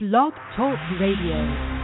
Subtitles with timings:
[0.00, 1.77] Blog Talk Radio.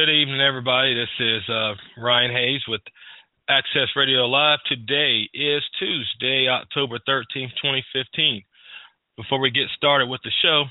[0.00, 0.94] Good evening, everybody.
[0.94, 2.80] This is uh, Ryan Hayes with
[3.50, 4.58] Access Radio Live.
[4.66, 8.42] Today is Tuesday, October 13th, 2015.
[9.18, 10.64] Before we get started with the show,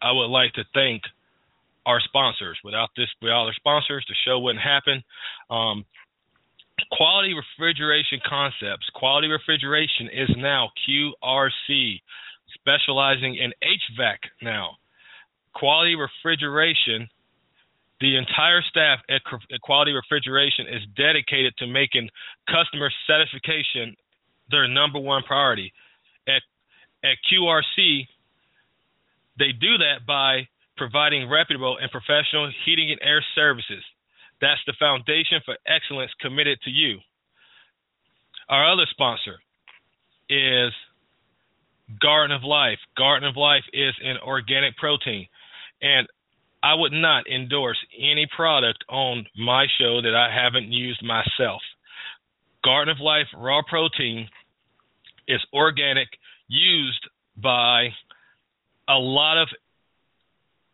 [0.00, 1.02] I would like to thank
[1.84, 2.56] our sponsors.
[2.64, 5.04] Without this, without our sponsors, the show wouldn't happen.
[5.50, 5.84] Um,
[6.92, 8.88] Quality Refrigeration Concepts.
[8.94, 12.00] Quality Refrigeration is now QRC,
[12.54, 14.76] specializing in HVAC now.
[15.52, 17.06] Quality Refrigeration
[18.00, 19.22] the entire staff at,
[19.62, 22.08] Quality Refrigeration is dedicated to making
[22.48, 23.96] customer satisfaction
[24.50, 25.72] their number one priority.
[26.28, 26.42] At
[27.04, 28.06] at QRC,
[29.38, 33.82] they do that by providing reputable and professional heating and air services.
[34.40, 36.98] That's the foundation for excellence committed to you.
[38.48, 39.36] Our other sponsor
[40.28, 40.72] is
[42.00, 42.78] Garden of Life.
[42.96, 45.26] Garden of Life is an organic protein.
[45.80, 46.06] And
[46.66, 51.62] I would not endorse any product on my show that I haven't used myself.
[52.64, 54.28] Garden of Life raw protein
[55.28, 56.08] is organic,
[56.48, 57.90] used by
[58.88, 59.48] a lot of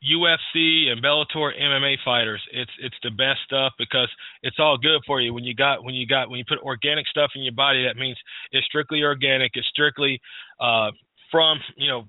[0.02, 2.40] UFC and Bellator MMA fighters.
[2.52, 4.08] It's it's the best stuff because
[4.42, 5.34] it's all good for you.
[5.34, 8.00] When you got when you got when you put organic stuff in your body, that
[8.00, 8.16] means
[8.50, 9.52] it's strictly organic.
[9.54, 10.22] It's strictly
[10.58, 10.90] uh,
[11.30, 12.08] from you know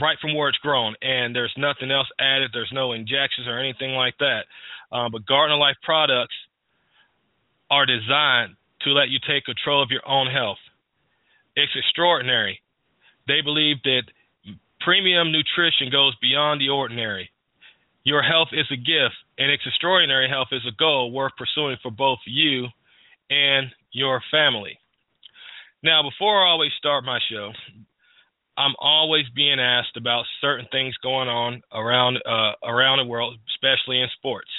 [0.00, 2.50] right from where it's grown, and there's nothing else added.
[2.52, 4.44] There's no injections or anything like that.
[4.90, 6.34] Um, but Garden of Life products
[7.70, 10.58] are designed to let you take control of your own health.
[11.56, 12.60] It's extraordinary.
[13.28, 14.02] They believe that
[14.80, 17.30] premium nutrition goes beyond the ordinary.
[18.04, 22.18] Your health is a gift, and extraordinary health is a goal worth pursuing for both
[22.26, 22.66] you
[23.30, 24.78] and your family.
[25.82, 27.52] Now, before I always start my show,
[28.56, 34.00] I'm always being asked about certain things going on around uh, around the world, especially
[34.00, 34.50] in sports.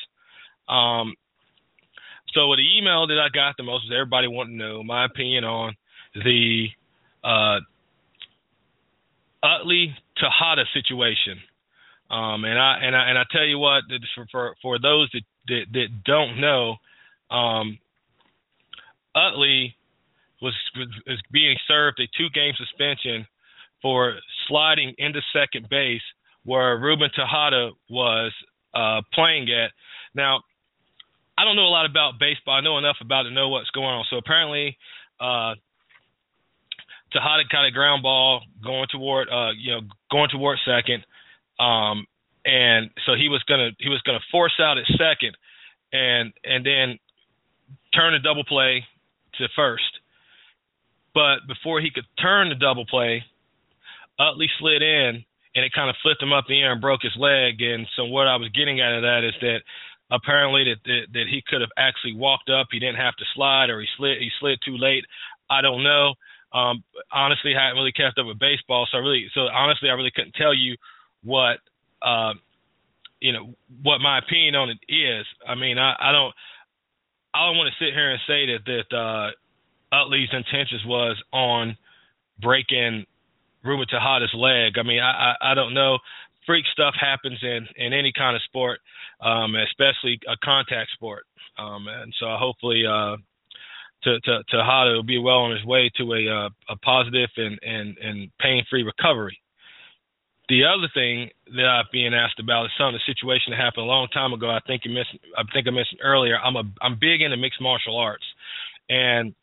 [0.67, 1.13] Um,
[2.33, 5.43] so the email that I got the most was everybody wanting to know my opinion
[5.43, 5.75] on
[6.15, 6.67] the
[7.23, 7.59] uh,
[9.43, 11.39] Utley Tejada situation.
[12.09, 13.83] Um, and I and I and I tell you what,
[14.31, 16.75] for for, those that, that, that don't know,
[17.29, 17.77] um,
[19.15, 19.75] Utley
[20.41, 23.27] was was being served a two game suspension
[23.83, 24.15] for
[24.47, 26.01] sliding into second base
[26.45, 28.33] where Ruben Tejada was
[28.73, 29.71] uh, playing at.
[30.15, 30.41] Now,
[31.37, 32.55] I don't know a lot about baseball.
[32.55, 34.05] I know enough about it to know what's going on.
[34.09, 34.77] So apparently,
[35.19, 35.53] uh,
[37.11, 41.05] Tejada kind of ground ball going toward, uh, you know, going toward second,
[41.59, 42.05] um,
[42.45, 45.37] and so he was gonna he was gonna force out at second,
[45.93, 46.97] and and then
[47.93, 48.83] turn a double play
[49.35, 49.83] to first.
[51.13, 53.23] But before he could turn the double play,
[54.19, 55.23] Utley slid in
[55.55, 57.61] and it kind of flipped him up the air and broke his leg.
[57.61, 59.61] And so what I was getting out of that is that
[60.11, 62.67] apparently that that, that he could have actually walked up.
[62.71, 65.05] He didn't have to slide, or he slid he slid too late.
[65.49, 66.13] I don't know.
[66.53, 69.93] Um, honestly, I haven't really kept up with baseball, so I really so honestly I
[69.93, 70.75] really couldn't tell you
[71.23, 71.57] what
[72.01, 72.33] uh,
[73.19, 75.25] you know what my opinion on it is.
[75.47, 76.33] I mean, I, I don't
[77.33, 79.31] I don't want to sit here and say that that uh,
[79.95, 81.77] Utley's intentions was on
[82.41, 83.05] breaking
[83.63, 84.77] Ruben Tejada's leg.
[84.77, 85.97] I mean, I, I I don't know.
[86.45, 88.79] Freak stuff happens in in any kind of sport,
[89.21, 91.25] um, especially a contact sport.
[91.57, 93.17] Um, and so hopefully, uh,
[94.03, 97.59] to to Tejada will be well on his way to a uh, a positive and
[97.63, 99.39] and and pain free recovery.
[100.49, 103.85] The other thing that I'm being asked about is some of the situation that happened
[103.85, 104.49] a long time ago.
[104.49, 105.15] I think you missed.
[105.37, 106.37] I think I mentioned earlier.
[106.37, 108.25] I'm a I'm big into mixed martial arts,
[108.89, 109.33] and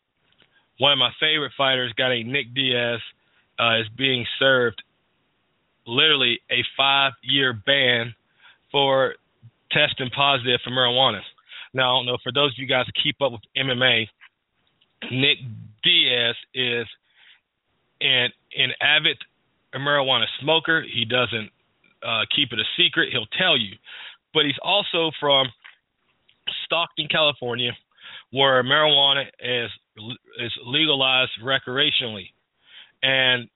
[0.78, 3.00] one of my favorite fighters, guy named Nick Diaz,
[3.60, 4.82] uh, is being served
[5.86, 8.14] literally a five year ban
[8.72, 9.14] for
[9.70, 11.20] testing positive for marijuana.
[11.74, 14.06] Now, I don't know, for those of you guys who keep up with MMA,
[15.10, 15.38] Nick
[15.82, 16.86] Diaz is
[18.00, 19.16] an, an avid
[19.74, 20.82] marijuana smoker.
[20.82, 21.50] He doesn't
[22.02, 23.74] uh, keep it a secret, he'll tell you.
[24.34, 25.48] But he's also from
[26.64, 27.72] Stockton, California,
[28.32, 29.70] where marijuana is
[30.38, 32.28] is legalized recreationally
[33.02, 33.48] and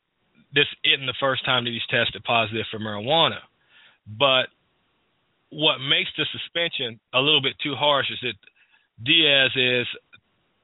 [0.54, 3.40] this isn't the first time that he's tested positive for marijuana.
[4.06, 4.46] But
[5.50, 8.34] what makes the suspension a little bit too harsh is that
[9.04, 9.86] Diaz is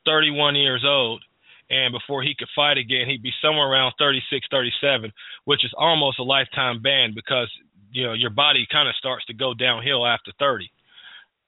[0.07, 1.23] 31 years old,
[1.71, 5.13] and before he could fight again, he'd be somewhere around 36, 37,
[5.45, 7.51] which is almost a lifetime ban because
[7.93, 10.71] you know your body kind of starts to go downhill after 30.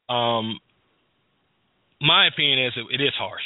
[0.09, 0.59] Um,
[2.01, 3.43] my opinion is it is harsh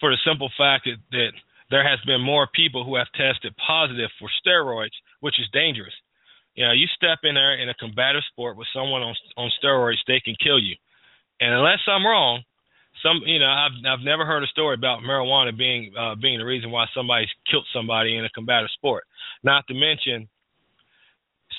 [0.00, 1.32] for the simple fact that, that
[1.70, 5.94] there has been more people who have tested positive for steroids, which is dangerous.
[6.54, 10.00] You know, you step in there in a combative sport with someone on on steroids,
[10.06, 10.76] they can kill you.
[11.40, 12.42] And unless I'm wrong,
[13.02, 16.46] some you know I've I've never heard a story about marijuana being uh, being the
[16.46, 19.04] reason why somebody's killed somebody in a combative sport.
[19.42, 20.28] Not to mention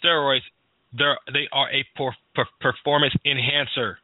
[0.03, 0.41] steroids,
[0.97, 3.99] they're they are a per, per, performance enhancer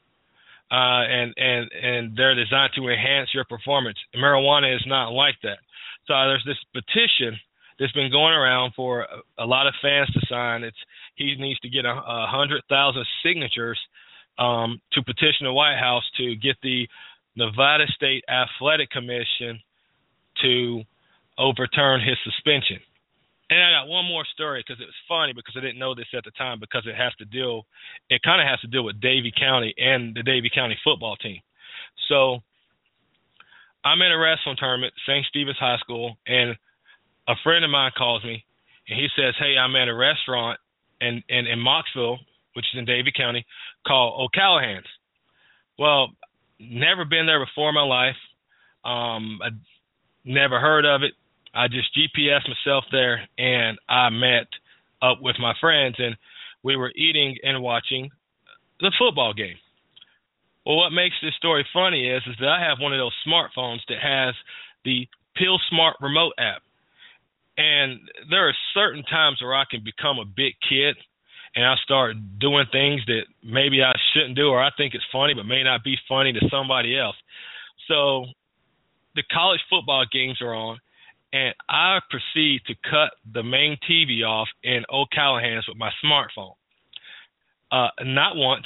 [0.74, 3.98] uh, and and and they're designed to enhance your performance.
[4.16, 5.60] Marijuana is not like that.
[6.08, 7.40] So there's this petition
[7.80, 10.64] that's been going around for a, a lot of fans to sign.
[10.64, 10.78] It's
[11.16, 13.80] he needs to get a, a hundred thousand signatures
[14.38, 16.88] um, to petition the White House to get the
[17.36, 19.60] Nevada State Athletic Commission
[20.42, 20.84] to
[21.38, 22.80] overturn his suspension.
[23.50, 26.08] And I got one more story because it was funny because I didn't know this
[26.16, 27.66] at the time because it has to deal,
[28.10, 31.40] it kind of has to deal with Davie County and the Davie County football team.
[32.10, 32.42] So
[33.86, 35.26] I'm in a wrestling tournament, St.
[35.28, 36.56] Stephen's High School, and
[37.28, 38.44] a friend of mine calls me
[38.88, 40.60] and he says, "Hey, I'm at a restaurant
[41.02, 42.18] in in, in Mocksville,
[42.54, 43.46] which is in Davie County,
[43.88, 44.88] called O'Callahan's."
[45.78, 46.10] Well,
[46.60, 48.16] never been there before in my life.
[48.86, 49.50] Um, I
[50.26, 51.14] never heard of it.
[51.54, 54.48] I just GPS myself there and I met
[55.02, 56.16] up with my friends and
[56.64, 58.10] we were eating and watching
[58.80, 59.56] the football game.
[60.66, 63.80] Well, what makes this story funny is is that I have one of those smartphones
[63.90, 64.34] that has
[64.86, 66.62] the Peel Smart remote app.
[67.58, 68.00] And
[68.30, 70.96] there are certain times where I can become a big kid
[71.56, 75.34] and I start doing things that maybe I shouldn't do or I think it's funny
[75.34, 77.16] but may not be funny to somebody else.
[77.88, 78.26] So
[79.16, 80.80] the college football games are on
[81.32, 86.54] and I proceed to cut the main TV off in O'Callahan's with my smartphone.
[87.72, 88.66] Uh, not once,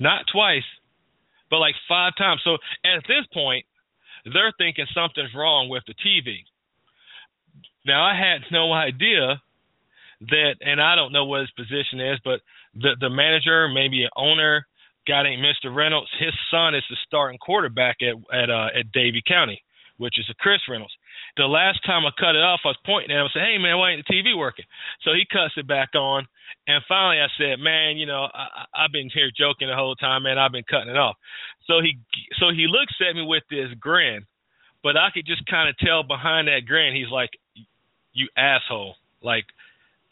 [0.00, 0.64] not twice,
[1.50, 2.40] but like five times.
[2.44, 2.54] So
[2.84, 3.64] at this point,
[4.24, 6.44] they're thinking something's wrong with the TV.
[7.86, 9.40] Now I had no idea
[10.20, 12.40] that, and I don't know what his position is, but
[12.74, 14.66] the the manager, maybe an owner,
[15.06, 15.74] guy named Mr.
[15.74, 19.62] Reynolds, his son is the starting quarterback at at uh, at Davie County,
[19.96, 20.92] which is a Chris Reynolds
[21.38, 23.56] the last time I cut it off, I was pointing at him and said, "Hey
[23.56, 24.66] man, why ain't the TV working?"
[25.02, 26.26] So he cuts it back on,
[26.66, 30.24] and finally I said, "Man, you know, I, I've been here joking the whole time,
[30.24, 30.36] man.
[30.36, 31.16] I've been cutting it off."
[31.66, 31.96] So he
[32.38, 34.26] so he looks at me with this grin,
[34.82, 37.30] but I could just kind of tell behind that grin, he's like,
[38.12, 39.46] "You asshole!" Like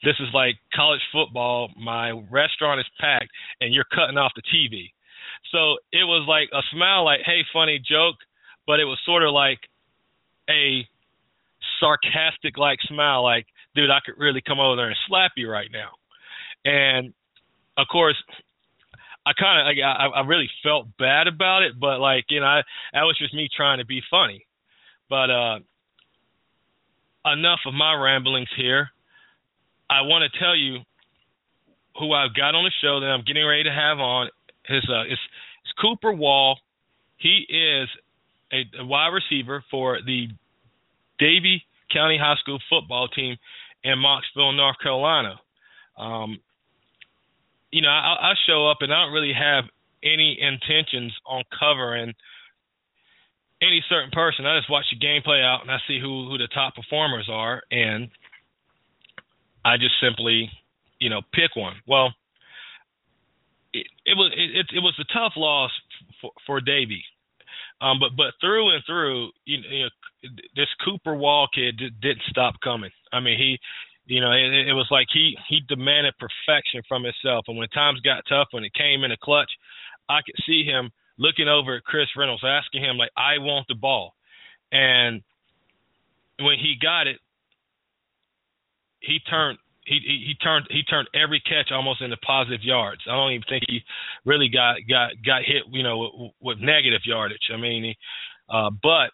[0.02, 1.70] this is like college football.
[1.76, 3.31] My restaurant is packed,
[3.61, 4.93] and you're cutting off the TV.
[5.50, 8.17] So it was like a smile, like, "Hey, funny joke,"
[8.67, 9.58] but it was sort of like
[10.49, 10.87] a
[11.81, 15.70] sarcastic like smile, like, dude, I could really come over there and slap you right
[15.73, 15.90] now.
[16.64, 17.12] And
[17.76, 18.17] of course,
[19.26, 22.46] I kind of like, I, I really felt bad about it, but like you know,
[22.46, 22.62] I,
[22.93, 24.46] that was just me trying to be funny.
[25.08, 25.58] But uh,
[27.32, 28.90] enough of my ramblings here.
[29.88, 30.79] I want to tell you
[31.99, 34.29] who I've got on the show that I'm getting ready to have on.
[34.67, 36.58] His uh, is, is Cooper Wall.
[37.19, 37.89] He is
[38.53, 40.29] a, a wide receiver for the
[41.19, 43.36] Davie County High School football team
[43.84, 45.40] in Mocksville, North Carolina.
[45.98, 46.40] Um,
[47.70, 49.64] you know, I, I show up and I don't really have
[50.02, 52.14] any intentions on covering
[53.62, 54.46] any certain person.
[54.46, 57.28] I just watch the game play out and I see who who the top performers
[57.31, 58.08] are, and
[59.64, 60.50] I just simply,
[61.00, 61.74] you know, pick one.
[61.86, 62.12] Well,
[63.72, 65.70] it, it was it, it was a tough loss
[66.20, 67.05] for, for Davie.
[67.81, 69.90] Um, but but through and through, you you know
[70.55, 72.91] this Cooper Wall kid didn't stop coming.
[73.13, 73.59] I mean, he,
[74.06, 77.45] you know, it, it was like he he demanded perfection from himself.
[77.49, 79.51] And when times got tough, when it came in a clutch,
[80.09, 83.75] I could see him looking over at Chris Reynolds, asking him like, "I want the
[83.75, 84.15] ball,"
[84.73, 85.23] and
[86.39, 87.19] when he got it,
[89.01, 93.03] he turned he, he he turned he turned every catch almost into positive yards.
[93.09, 93.81] I don't even think he
[94.25, 97.51] really got got got hit, you know, with, with negative yardage.
[97.53, 97.97] I mean, he,
[98.49, 99.11] uh, but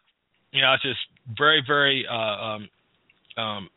[0.53, 1.01] you know, I was just
[1.37, 2.69] very very uh, um,
[3.37, 3.69] um,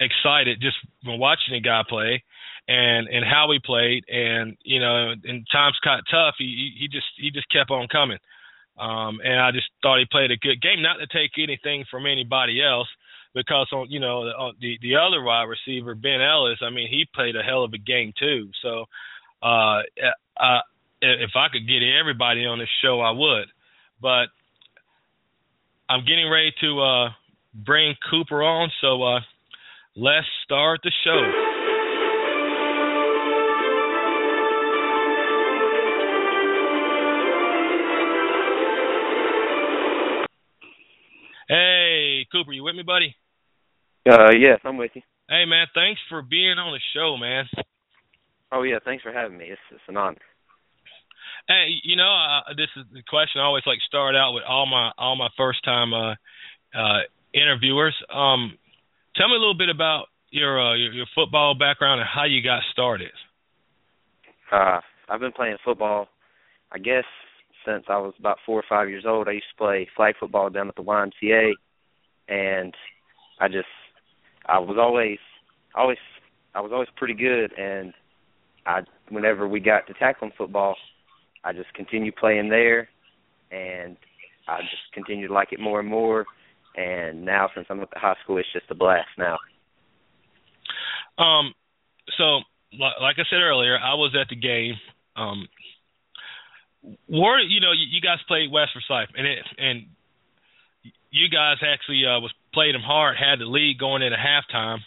[0.00, 2.22] excited just when watching the guy play
[2.68, 7.06] and and how he played and you know in times got tough he he just
[7.16, 8.18] he just kept on coming
[8.78, 12.06] um and I just thought he played a good game not to take anything from
[12.06, 12.86] anybody else
[13.34, 17.36] because on you know the the other wide receiver Ben Ellis, I mean he played
[17.36, 18.50] a hell of a game too.
[18.62, 18.84] So
[19.42, 19.82] uh,
[20.40, 20.60] uh,
[21.00, 23.46] if I could get everybody on this show, I would.
[24.00, 24.26] But
[25.90, 27.08] I'm getting ready to uh,
[27.54, 29.20] bring Cooper on, so uh,
[29.96, 31.32] let's start the show.
[41.48, 43.16] Hey, Cooper, you with me, buddy?
[44.06, 45.00] Uh, yes, I'm with you.
[45.30, 47.46] Hey, man, thanks for being on the show, man.
[48.52, 49.46] Oh yeah, thanks for having me.
[49.46, 50.16] It's it's an honor.
[51.48, 54.66] Hey, you know, uh, this is the question I always like start out with all
[54.66, 56.12] my all my first time uh,
[56.76, 57.00] uh,
[57.32, 57.96] interviewers.
[58.12, 58.58] Um,
[59.16, 62.42] tell me a little bit about your, uh, your your football background and how you
[62.42, 63.12] got started.
[64.52, 66.08] Uh, I've been playing football,
[66.70, 67.04] I guess,
[67.64, 69.26] since I was about four or five years old.
[69.26, 71.52] I used to play flag football down at the YMCA,
[72.28, 72.74] and
[73.40, 73.72] I just
[74.44, 75.18] I was always
[75.74, 75.96] always
[76.54, 77.94] I was always pretty good, and
[78.66, 80.76] I whenever we got to tackling football,
[81.44, 82.88] I just continued playing there,
[83.50, 83.96] and
[84.46, 86.26] I just continued to like it more and more.
[86.76, 89.38] And now, since I'm at the high school, it's just a blast now.
[91.18, 91.52] Um,
[92.16, 92.40] so
[92.72, 94.74] like I said earlier, I was at the game.
[95.16, 95.48] Um,
[97.08, 99.86] War, you know, you, you guys played West Forsyth, and it, and
[101.10, 104.78] you guys actually uh, was played them hard, had the lead going into halftime.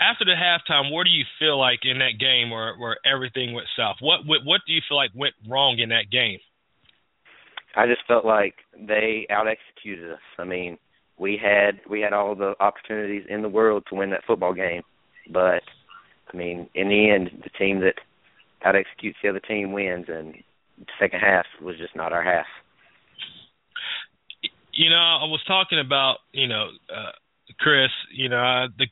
[0.00, 3.68] After the halftime, where do you feel like in that game where where everything went
[3.76, 3.96] south?
[4.00, 6.38] What what, what do you feel like went wrong in that game?
[7.76, 10.20] I just felt like they out executed us.
[10.38, 10.78] I mean,
[11.18, 14.82] we had we had all the opportunities in the world to win that football game,
[15.30, 15.62] but
[16.32, 17.94] I mean, in the end, the team that
[18.64, 20.34] out executes the other team wins, and
[20.78, 22.46] the second half was just not our half.
[24.72, 27.12] You know, I was talking about you know uh,
[27.58, 27.90] Chris.
[28.12, 28.86] You know, uh, the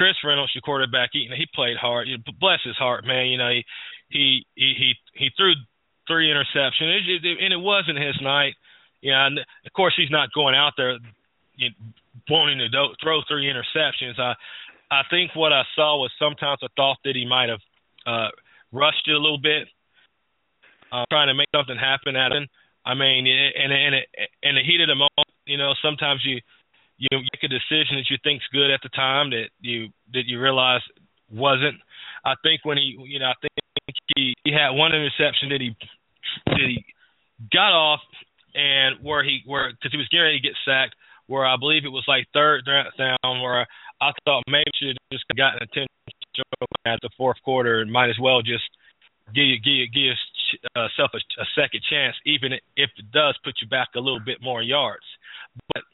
[0.00, 1.10] Chris Reynolds, your quarterback.
[1.12, 2.08] Know, he played hard.
[2.08, 3.26] You know, bless his heart, man.
[3.26, 3.64] You know, he
[4.08, 5.52] he he he, he threw
[6.08, 8.54] three interceptions, it, it, and it wasn't his night.
[9.02, 10.96] Yeah, and of course he's not going out there
[11.56, 11.92] you know,
[12.30, 14.18] wanting to do, throw three interceptions.
[14.18, 14.32] I
[14.90, 17.60] I think what I saw was sometimes I thought that he might have
[18.06, 18.28] uh,
[18.72, 19.68] rushed it a little bit
[20.92, 22.48] uh, trying to make something happen at him.
[22.86, 23.92] I mean, in in
[24.44, 26.40] in the heat of the moment, you know, sometimes you
[27.00, 30.38] you make a decision that you think's good at the time that you that you
[30.38, 30.82] realize
[31.32, 31.80] wasn't.
[32.24, 33.52] I think when he, you know, I think
[34.14, 35.74] he he had one interception that he
[36.46, 36.84] that he
[37.52, 38.00] got off
[38.54, 40.94] and where he where because he was getting ready to get sacked.
[41.26, 43.66] Where I believe it was like third down, where
[44.02, 45.86] I thought maybe should have just gotten attention
[46.84, 48.64] at the fourth quarter and might as well just
[49.32, 50.18] give give give
[50.74, 54.20] yourself uh, a, a second chance, even if it does put you back a little
[54.20, 55.06] bit more yards.
[55.72, 55.84] But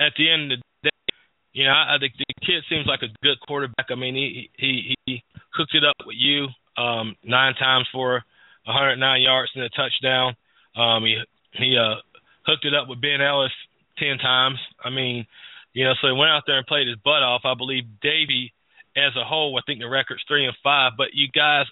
[0.00, 1.14] at the end of the day,
[1.52, 3.86] you know, I, I think the kid seems like a good quarterback.
[3.90, 5.22] I mean, he he he
[5.54, 8.24] hooked it up with you um, nine times for
[8.64, 10.34] 109 yards and a touchdown.
[10.76, 11.20] Um, he
[11.52, 12.00] he uh,
[12.46, 13.52] hooked it up with Ben Ellis
[13.98, 14.58] ten times.
[14.82, 15.26] I mean,
[15.72, 17.42] you know, so he went out there and played his butt off.
[17.44, 18.52] I believe Davie,
[18.96, 20.92] as a whole, I think the record's three and five.
[20.96, 21.66] But you guys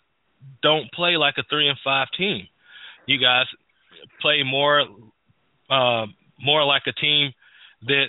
[0.63, 2.47] don't play like a three and five team.
[3.07, 3.47] You guys
[4.21, 4.85] play more
[5.71, 6.07] uh,
[6.41, 7.33] more like a team
[7.87, 8.07] that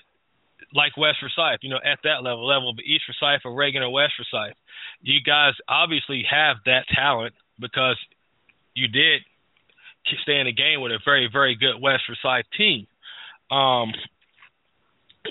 [0.74, 3.90] like West Forsyth, you know, at that level, level of East Forsyth or Reagan or
[3.92, 4.56] West Forsyth.
[5.02, 7.98] You guys obviously have that talent because
[8.76, 9.22] you did
[10.24, 12.88] stay in the game with a very, very good West Forsyth team.
[13.52, 13.92] Um,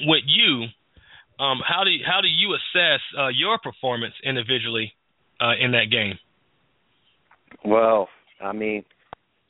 [0.02, 0.66] with you,
[1.38, 4.92] um, how do you, how do you assess uh, your performance individually
[5.40, 6.18] uh, in that game?
[7.64, 8.08] Well,
[8.40, 8.84] I mean,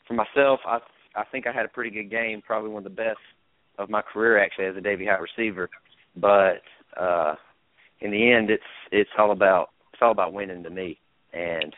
[0.06, 0.78] for myself, I
[1.14, 3.18] I think I had a pretty good game, probably one of the best
[3.78, 5.70] of my career actually as a Davie High receiver.
[6.16, 6.62] But
[6.96, 7.34] uh
[8.00, 10.98] in the end it's it's all about it's all about winning to me.
[11.32, 11.74] And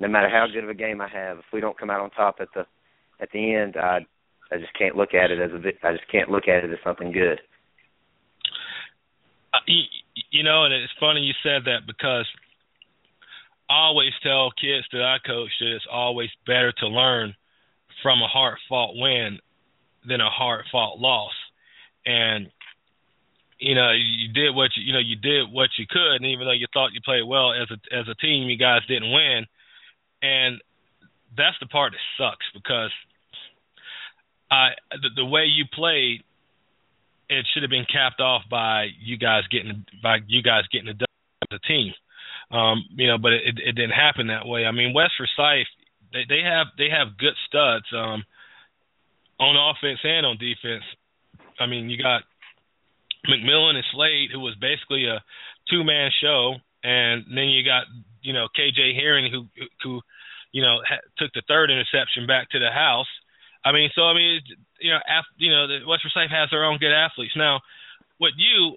[0.00, 2.10] no matter how good of a game I have, if we don't come out on
[2.10, 2.66] top at the
[3.20, 4.00] at the end, I
[4.50, 6.78] I just can't look at it as a I just can't look at it as
[6.84, 7.40] something good.
[9.52, 9.82] Uh, you,
[10.30, 12.26] you know, and it's funny you said that because
[13.70, 17.34] I always tell kids that I coach that it's always better to learn
[18.02, 19.38] from a hard fought win
[20.08, 21.32] than a hard fought loss.
[22.06, 22.50] And
[23.58, 26.46] you know, you did what you you know, you did what you could and even
[26.46, 29.46] though you thought you played well as a as a team, you guys didn't win.
[30.22, 30.60] And
[31.36, 32.90] that's the part that sucks because
[34.50, 36.22] I the, the way you played
[37.28, 40.94] it should have been capped off by you guys getting by you guys getting a
[40.94, 41.08] dub
[41.50, 41.92] as a team.
[42.50, 44.64] Um, you know, but it, it didn't happen that way.
[44.64, 45.66] I mean, West Forsyth,
[46.12, 48.24] they, they have they have good studs um,
[49.38, 50.84] on offense and on defense.
[51.60, 52.22] I mean, you got
[53.26, 55.22] McMillan and Slade, who was basically a
[55.70, 57.84] two man show, and then you got
[58.22, 59.46] you know KJ Herring, who
[59.82, 60.00] who
[60.52, 63.08] you know ha- took the third interception back to the house.
[63.64, 64.40] I mean, so I mean,
[64.80, 67.34] you know, af- you know, the West Forsyth has their own good athletes.
[67.36, 67.60] Now,
[68.18, 68.76] what you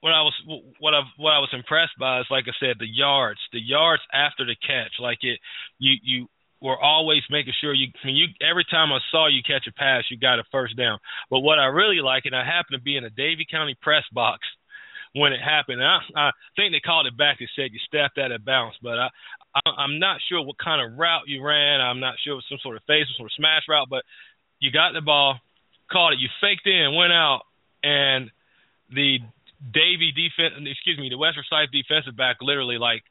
[0.00, 0.34] what I was
[0.78, 4.02] what I what I was impressed by is like I said the yards the yards
[4.12, 5.40] after the catch like it
[5.78, 6.28] you you
[6.60, 9.72] were always making sure you I mean you every time I saw you catch a
[9.72, 10.98] pass you got a first down.
[11.30, 14.04] But what I really like and I happened to be in a Davie County press
[14.12, 14.40] box
[15.14, 18.32] when it happened I I think they called it back and said you stepped out
[18.32, 19.08] of bounds but I,
[19.76, 21.80] I'm not sure what kind of route you ran.
[21.80, 24.02] I'm not sure it was some sort of face some sort of smash route but
[24.60, 25.38] you got the ball
[25.90, 27.42] caught it you faked in went out
[27.82, 28.30] and
[28.90, 29.18] the
[29.58, 33.02] Davie defense, excuse me, the West Forsyth defensive back literally like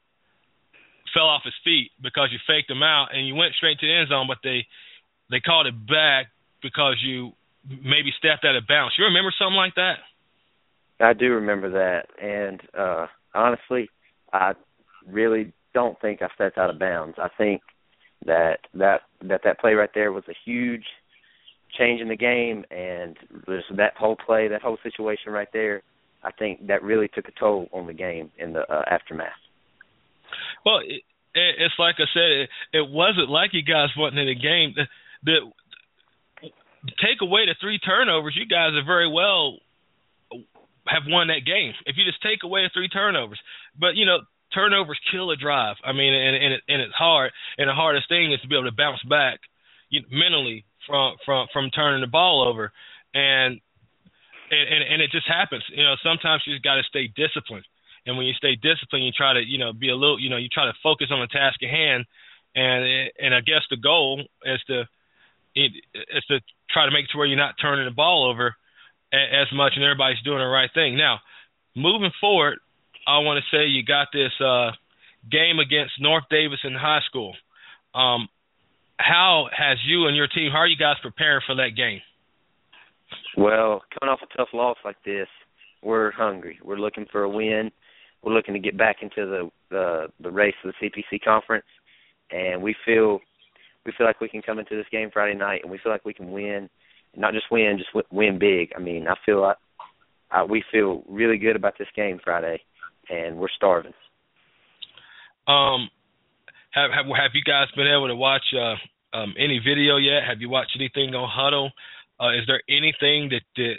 [1.18, 3.92] fell off his feet because you faked him out and you went straight to the
[3.92, 4.66] end zone, but they
[5.30, 6.26] they called it back
[6.62, 7.32] because you
[7.66, 8.94] maybe stepped out of bounds.
[8.96, 9.98] You remember something like that?
[11.00, 13.90] I do remember that, and uh honestly,
[14.32, 14.52] I
[15.06, 17.16] really don't think I stepped out of bounds.
[17.18, 17.62] I think
[18.24, 20.84] that that that that play right there was a huge
[21.76, 25.82] change in the game, and just that whole play, that whole situation right there
[26.22, 29.28] I think that really took a toll on the game in the uh, aftermath.
[30.64, 31.02] Well, it,
[31.34, 34.74] it, it's like I said, it, it wasn't like you guys wasn't in the game.
[35.24, 35.52] The,
[37.02, 39.58] take away the three turnovers, you guys are very well
[40.88, 41.72] have won that game.
[41.86, 43.40] If you just take away the three turnovers,
[43.78, 44.18] but you know
[44.54, 45.76] turnovers kill a drive.
[45.84, 47.32] I mean, and and, it, and it's hard.
[47.56, 49.40] And the hardest thing is to be able to bounce back
[49.90, 52.72] you know, mentally from from from turning the ball over.
[53.14, 53.60] And
[54.50, 55.64] and, and and it just happens.
[55.70, 57.64] You know, sometimes you just got to stay disciplined.
[58.06, 60.36] And when you stay disciplined, you try to you know be a little you know
[60.36, 62.04] you try to focus on the task at hand.
[62.54, 64.84] And and I guess the goal is to
[65.54, 66.40] is to
[66.70, 68.54] try to make it to where you're not turning the ball over
[69.12, 70.96] as much, and everybody's doing the right thing.
[70.96, 71.20] Now,
[71.74, 72.58] moving forward,
[73.06, 74.72] I want to say you got this uh,
[75.30, 77.34] game against North Davidson High School.
[77.94, 78.28] Um,
[78.98, 80.50] how has you and your team?
[80.52, 82.00] How are you guys preparing for that game?
[83.36, 85.28] Well, coming off a tough loss like this,
[85.82, 86.58] we're hungry.
[86.62, 87.70] We're looking for a win.
[88.22, 91.66] We're looking to get back into the the, the race of the CPC conference,
[92.30, 93.20] and we feel
[93.86, 96.04] we feel like we can come into this game Friday night, and we feel like
[96.04, 96.68] we can win,
[97.16, 98.72] not just win, just win big.
[98.76, 99.56] I mean, I feel like
[100.30, 102.60] uh, we feel really good about this game Friday,
[103.08, 103.94] and we're starving.
[105.46, 105.88] Um,
[106.72, 110.24] have have have you guys been able to watch uh, um, any video yet?
[110.28, 111.70] Have you watched anything on Hudl?
[112.20, 113.76] Uh, is there anything that that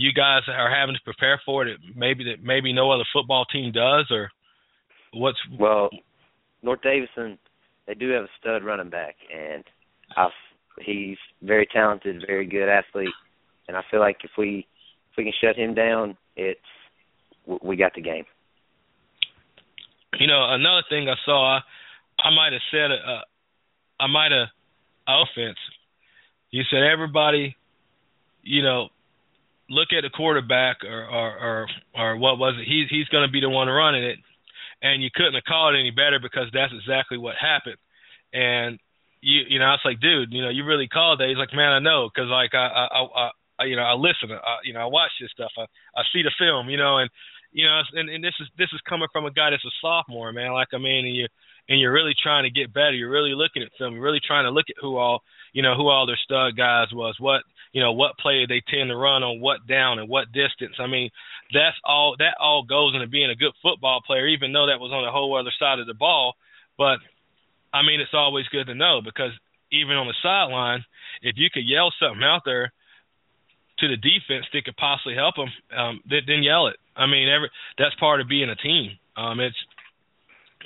[0.00, 3.72] you guys are having to prepare for that maybe that maybe no other football team
[3.72, 4.30] does, or
[5.12, 5.90] what's well,
[6.62, 7.38] North Davidson
[7.86, 9.64] they do have a stud running back, and
[10.16, 10.28] I
[10.80, 13.08] he's very talented, very good athlete,
[13.68, 14.66] and I feel like if we
[15.10, 16.60] if we can shut him down, it's
[17.62, 18.24] we got the game.
[20.18, 21.60] You know, another thing I saw, I,
[22.22, 23.22] I might have said, uh,
[24.00, 24.48] I might have
[25.06, 25.56] offense
[26.50, 27.56] you said everybody,
[28.42, 28.88] you know,
[29.70, 32.66] look at the quarterback or or or, or what was it?
[32.68, 34.18] He's he's going to be the one running it,
[34.82, 37.78] and you couldn't have called it any better because that's exactly what happened.
[38.34, 38.78] And
[39.22, 41.28] you you know, I was like, dude, you know, you really called that.
[41.28, 43.30] He's like, man, I know, because like I I, I
[43.60, 46.22] I you know I listen, I, you know, I watch this stuff, I I see
[46.22, 47.08] the film, you know, and
[47.52, 50.32] you know, and and this is this is coming from a guy that's a sophomore,
[50.32, 50.52] man.
[50.52, 51.26] Like I mean, and you
[51.68, 52.92] and you're really trying to get better.
[52.92, 53.94] You're really looking at film.
[53.94, 56.88] You're really trying to look at who all you know who all their stud guys
[56.92, 60.32] was, what you know what play they tend to run on what down and what
[60.32, 60.76] distance.
[60.78, 61.10] I mean,
[61.52, 64.92] that's all that all goes into being a good football player, even though that was
[64.92, 66.34] on the whole other side of the ball.
[66.76, 66.98] But
[67.72, 69.32] I mean, it's always good to know because
[69.72, 70.84] even on the sideline,
[71.22, 72.72] if you could yell something out there
[73.78, 76.76] to the defense that could possibly help them, um, then yell it.
[76.96, 78.98] I mean, every that's part of being a team.
[79.16, 79.56] Um, it's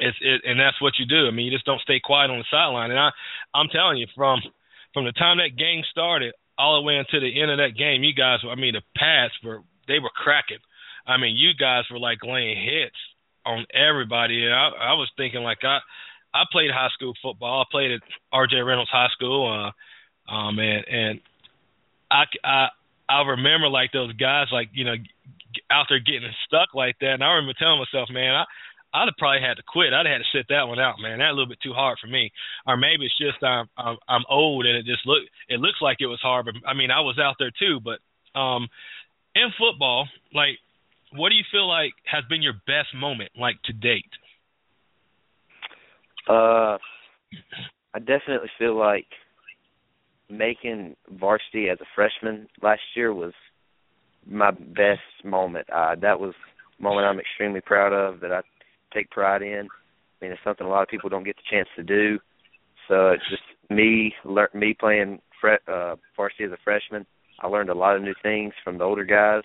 [0.00, 1.28] it's it, and that's what you do.
[1.28, 2.90] I mean, you just don't stay quiet on the sideline.
[2.90, 3.10] And I,
[3.54, 4.40] I'm telling you, from
[4.92, 8.02] from the time that game started all the way until the end of that game,
[8.02, 10.62] you guys, I mean, the pads were they were cracking.
[11.06, 12.96] I mean, you guys were like laying hits
[13.44, 14.44] on everybody.
[14.44, 15.78] And I, I was thinking like I,
[16.32, 17.60] I played high school football.
[17.60, 18.00] I played at
[18.32, 18.56] R.J.
[18.60, 19.46] Reynolds High School.
[19.46, 21.20] Uh, um, and and
[22.10, 22.68] I, I,
[23.08, 24.94] I remember like those guys like you know
[25.70, 27.14] out there getting stuck like that.
[27.14, 28.44] And I remember telling myself, man, I,
[28.94, 29.92] I'd have probably had to quit.
[29.92, 31.18] I'd have had to sit that one out, man.
[31.18, 32.30] That a little bit too hard for me.
[32.66, 35.98] Or maybe it's just I'm I'm, I'm old and it just look it looks like
[36.00, 36.46] it was hard.
[36.46, 37.80] But I mean, I was out there too.
[37.82, 37.98] But
[38.38, 38.68] um,
[39.34, 40.58] in football, like,
[41.12, 44.10] what do you feel like has been your best moment, like to date?
[46.28, 46.78] Uh,
[47.92, 49.06] I definitely feel like
[50.30, 53.32] making varsity as a freshman last year was
[54.26, 55.68] my best moment.
[55.70, 56.34] Uh, that was
[56.78, 58.40] a moment I'm extremely proud of that I
[58.94, 59.68] take pride in.
[59.70, 62.18] I mean, it's something a lot of people don't get the chance to do.
[62.88, 67.06] So it's just me, lear- me playing fre- uh, varsity as a freshman.
[67.40, 69.42] I learned a lot of new things from the older guys.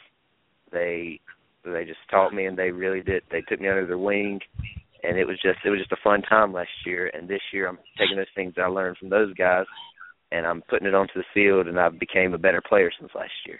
[0.72, 1.20] They
[1.66, 3.24] they just taught me, and they really did.
[3.32, 4.40] They took me under their wing,
[5.04, 7.12] and it was just it was just a fun time last year.
[7.14, 9.66] And this year, I'm taking those things I learned from those guys,
[10.32, 13.32] and I'm putting it onto the field, and I became a better player since last
[13.46, 13.60] year.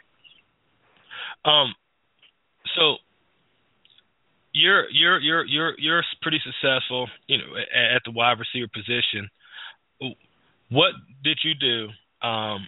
[1.46, 1.74] Um,
[2.76, 2.98] so
[4.54, 9.30] you're you're you're you're you're pretty successful, you know, at, at the wide receiver position.
[10.70, 12.68] What did you do um,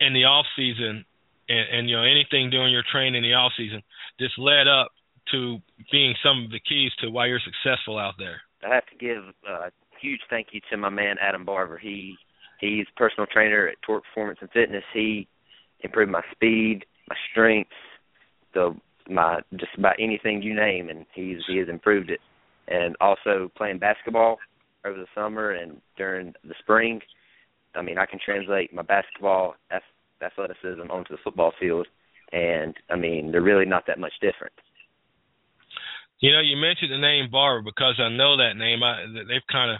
[0.00, 1.04] in the off season,
[1.48, 3.82] and, and you know anything during your training in the off season?
[4.18, 4.92] This led up
[5.32, 5.58] to
[5.92, 8.40] being some of the keys to why you're successful out there.
[8.64, 11.78] I have to give a huge thank you to my man Adam Barber.
[11.78, 12.16] He
[12.60, 14.84] he's personal trainer at Torque Performance and Fitness.
[14.92, 15.28] He
[15.80, 17.70] improved my speed, my strength,
[18.54, 18.74] the
[19.08, 22.20] my just about anything you name, and he's he has improved it.
[22.68, 24.38] And also playing basketball
[24.84, 27.00] over the summer and during the spring.
[27.74, 29.54] I mean, I can translate my basketball
[30.22, 31.86] athleticism onto the football field,
[32.32, 34.52] and I mean, they're really not that much different.
[36.20, 38.82] You know, you mentioned the name Barber because I know that name.
[38.82, 39.78] I, they've kind of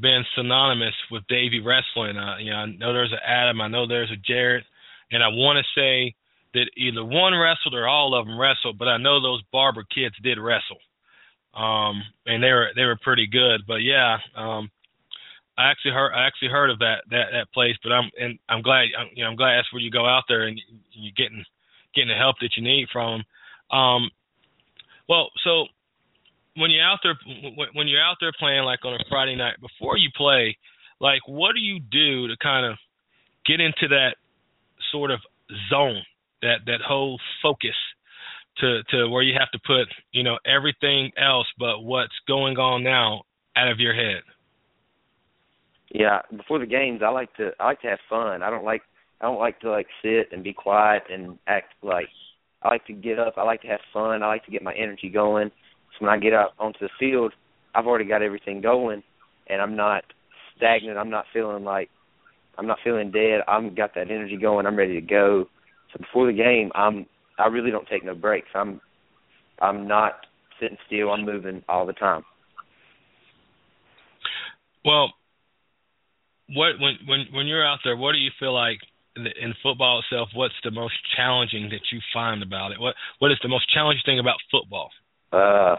[0.00, 2.16] been synonymous with Davie wrestling.
[2.16, 4.64] Uh, you know, I know there's a Adam, I know there's a Jared,
[5.12, 6.14] and I want to say
[6.54, 10.14] that either one wrestled or all of them wrestled, but I know those Barber kids
[10.22, 10.78] did wrestle,
[11.54, 13.62] um, and they were they were pretty good.
[13.66, 14.70] But yeah, um,
[15.58, 18.62] I actually heard I actually heard of that that that place, but I'm and I'm
[18.62, 20.60] glad you know I'm glad that's where you go out there and
[20.92, 21.44] you're getting
[21.94, 23.22] getting the help that you need from
[23.70, 23.78] them.
[23.78, 24.10] Um,
[25.08, 25.66] well, so
[26.56, 27.16] when you're out there
[27.74, 30.56] when you're out there playing like on a Friday night before you play,
[31.00, 32.76] like what do you do to kind of
[33.46, 34.16] get into that
[34.90, 35.20] sort of
[35.70, 36.02] zone,
[36.44, 37.76] that that whole focus
[38.58, 42.82] to to where you have to put, you know, everything else but what's going on
[42.84, 43.22] now
[43.56, 44.22] out of your head?
[45.90, 48.42] Yeah, before the games, I like to I like to have fun.
[48.42, 48.82] I don't like
[49.20, 52.08] I don't like to like sit and be quiet and act like
[52.62, 53.34] I like to get up.
[53.36, 54.22] I like to have fun.
[54.22, 55.50] I like to get my energy going
[55.94, 57.32] so when I get out onto the field,
[57.74, 59.02] I've already got everything going,
[59.48, 60.04] and I'm not
[60.56, 60.98] stagnant.
[60.98, 61.88] I'm not feeling like
[62.58, 63.40] I'm not feeling dead.
[63.46, 64.66] I'm got that energy going.
[64.66, 65.46] I'm ready to go.
[65.94, 67.06] So before the game, I'm
[67.38, 68.48] I really don't take no breaks.
[68.54, 68.80] I'm
[69.60, 70.26] I'm not
[70.60, 71.10] sitting still.
[71.10, 72.22] I'm moving all the time.
[74.84, 75.12] Well,
[76.48, 78.78] what when when when you're out there, what do you feel like
[79.16, 80.28] in, football itself?
[80.34, 82.80] What's the most challenging that you find about it?
[82.80, 84.90] What what is the most challenging thing about football?
[85.32, 85.76] Uh,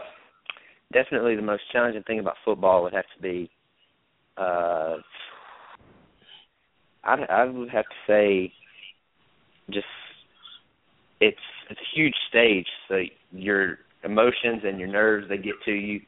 [0.92, 3.50] definitely the most challenging thing about football would have to be,
[4.36, 4.96] uh,
[7.04, 8.52] I I would have to say,
[9.70, 9.86] just
[11.20, 11.38] it's
[11.70, 13.02] it's a huge stage, so
[13.32, 16.00] your emotions and your nerves they get to you,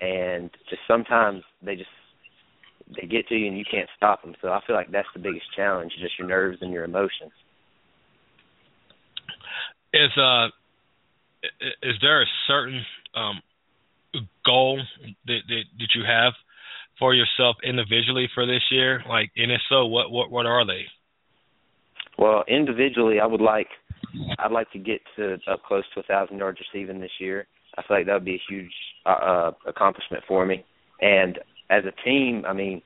[0.00, 1.90] and just sometimes they just
[3.00, 4.34] they get to you and you can't stop them.
[4.40, 7.32] So I feel like that's the biggest challenge, just your nerves and your emotions.
[9.92, 10.48] Is uh
[11.82, 13.40] is there a certain um,
[14.44, 14.80] goal
[15.26, 16.32] that, that that you have
[16.98, 19.02] for yourself individually for this year?
[19.08, 20.82] Like, and if so, what what what are they?
[22.18, 23.68] Well, individually, I would like
[24.38, 27.46] I'd like to get to up close to a thousand yards receiving this year.
[27.76, 28.72] I feel like that would be a huge
[29.06, 30.64] uh, uh, accomplishment for me.
[31.00, 31.38] And
[31.70, 32.82] as a team, I mean,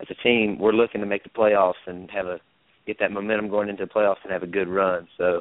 [0.00, 2.40] as a team, we're looking to make the playoffs and have a
[2.86, 5.08] get that momentum going into the playoffs and have a good run.
[5.16, 5.40] So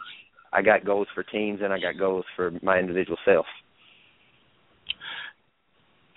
[0.54, 3.46] I got goals for teams and I got goals for my individual self.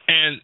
[0.09, 0.41] And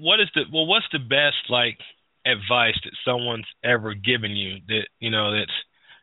[0.00, 0.66] what is the well?
[0.66, 1.78] What's the best like
[2.26, 5.52] advice that someone's ever given you that you know that's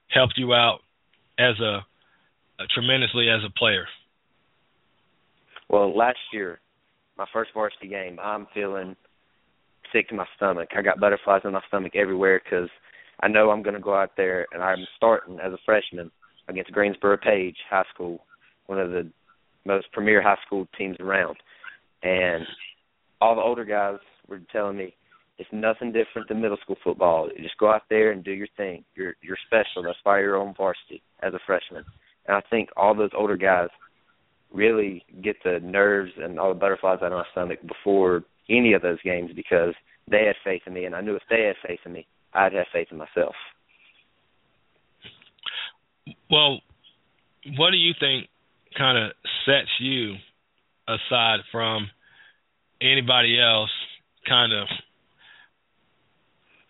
[0.10, 0.82] helped you out
[1.40, 1.86] as a,
[2.62, 3.86] a tremendously as a player?
[5.70, 6.60] Well, last year,
[7.18, 8.96] my first varsity game, I'm feeling
[9.94, 10.70] sick to my stomach.
[10.76, 12.70] I got butterflies in my stomach everywhere because
[13.22, 16.12] I know I'm going to go out there and I'm starting as a freshman
[16.48, 18.26] against Greensboro Page High School,
[18.68, 19.10] one of the
[19.66, 21.38] most premier high school teams around.
[22.04, 22.46] And
[23.20, 24.96] all the older guys were telling me
[25.42, 27.28] it's nothing different than middle school football.
[27.36, 28.84] You just go out there and do your thing.
[28.94, 29.82] You're you're special.
[29.82, 31.84] That's why you're on varsity as a freshman.
[32.28, 33.70] And I think all those older guys
[34.54, 38.84] really get the nerves and all the butterflies out of my stomach before any of
[38.84, 39.74] those games because
[40.08, 42.54] they had faith in me, and I knew if they had faith in me, I'd
[42.54, 43.34] have faith in myself.
[46.30, 46.60] Well,
[47.58, 48.28] what do you think
[48.78, 49.12] kind of
[49.46, 50.16] sets you
[50.88, 51.90] aside from
[52.80, 53.72] anybody else
[54.28, 54.68] kind of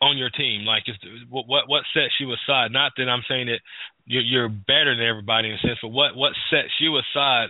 [0.01, 0.65] on your team?
[0.65, 0.95] Like, is,
[1.29, 2.71] what what sets you aside?
[2.71, 3.59] Not that I'm saying that
[4.05, 7.49] you're, you're better than everybody in a sense, but what what sets you aside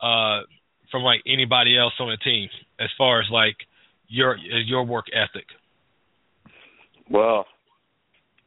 [0.00, 0.42] uh,
[0.90, 2.48] from like anybody else on the team
[2.78, 3.56] as far as like
[4.08, 5.46] your your work ethic?
[7.10, 7.46] Well,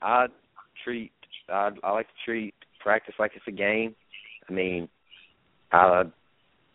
[0.01, 0.27] I
[0.83, 1.11] treat
[1.49, 3.95] I I like to treat practice like it's a game.
[4.49, 4.87] I mean,
[5.71, 6.03] I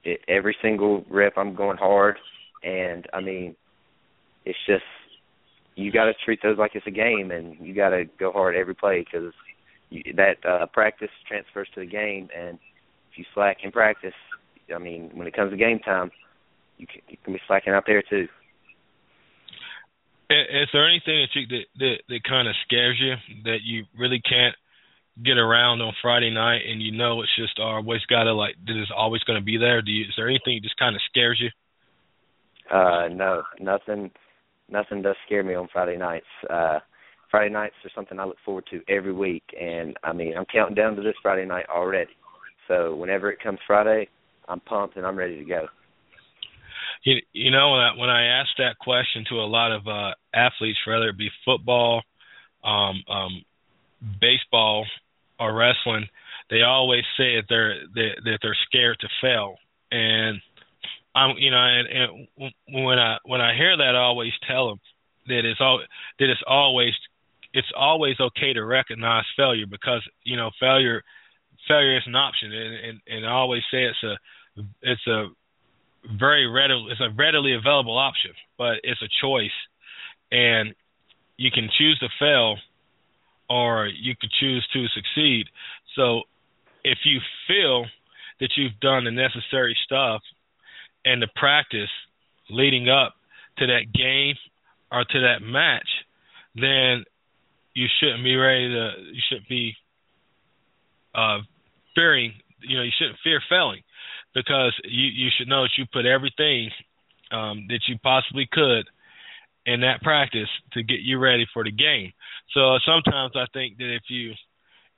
[0.05, 2.19] it, every single rep I'm going hard,
[2.63, 3.57] and I mean,
[4.45, 4.85] it's just
[5.79, 8.57] you got to treat those like it's a game, and you got to go hard
[8.57, 9.33] every play because
[10.17, 12.59] that uh, practice transfers to the game, and
[13.11, 14.15] if you slack in practice,
[14.75, 16.11] I mean, when it comes to game time,
[16.79, 18.27] you can, you can be slacking out there too.
[20.31, 23.15] Is there anything that you that that, that kind of scares you
[23.45, 24.55] that you really can't
[25.25, 28.77] get around on Friday night, and you know it's just always got to like that
[28.77, 29.81] is always going to be there?
[29.81, 31.51] Do you is there anything that just kind of scares you?
[32.71, 34.11] Uh, no, nothing.
[34.71, 36.27] Nothing does scare me on Friday nights.
[36.49, 36.79] Uh,
[37.31, 40.75] Friday nights are something I look forward to every week, and I mean I'm counting
[40.75, 42.13] down to this Friday night already.
[42.67, 44.09] So whenever it comes Friday,
[44.49, 45.67] I'm pumped and I'm ready to go.
[47.05, 50.15] You, you know when I, when I ask that question to a lot of uh,
[50.35, 52.03] athletes, whether it be football,
[52.65, 53.45] um, um,
[54.21, 54.85] baseball,
[55.41, 56.07] or wrestling,
[56.51, 59.57] they always say that they're that, that they're scared to fail.
[59.91, 60.41] And
[61.19, 62.53] I'm you know and, and
[62.87, 64.81] when I when I hear that, I always tell them
[65.29, 65.81] that it's all
[66.19, 66.93] that it's always
[67.55, 71.03] it's always okay to recognize failure because you know failure
[71.67, 74.15] failure is an option and and, and I always say it's a
[74.83, 75.27] it's a
[76.19, 79.51] very readily it's a readily available option, but it's a choice,
[80.31, 80.75] and
[81.37, 82.57] you can choose to fail,
[83.51, 85.47] or you could choose to succeed.
[85.97, 86.23] So,
[86.85, 87.87] if you feel
[88.41, 90.23] that you've done the necessary stuff
[91.05, 91.91] and the practice
[92.51, 93.15] leading up
[93.59, 94.35] to that game
[94.91, 95.89] or to that match,
[96.55, 97.05] then
[97.75, 99.75] you shouldn't be ready to you shouldn't be
[101.15, 101.39] uh
[101.95, 103.83] fearing you know you shouldn't fear failing
[104.35, 106.71] because you you should know that you put everything
[107.31, 108.87] um, that you possibly could
[109.67, 112.13] in that practice to get you ready for the game.
[112.55, 114.33] So sometimes I think that if you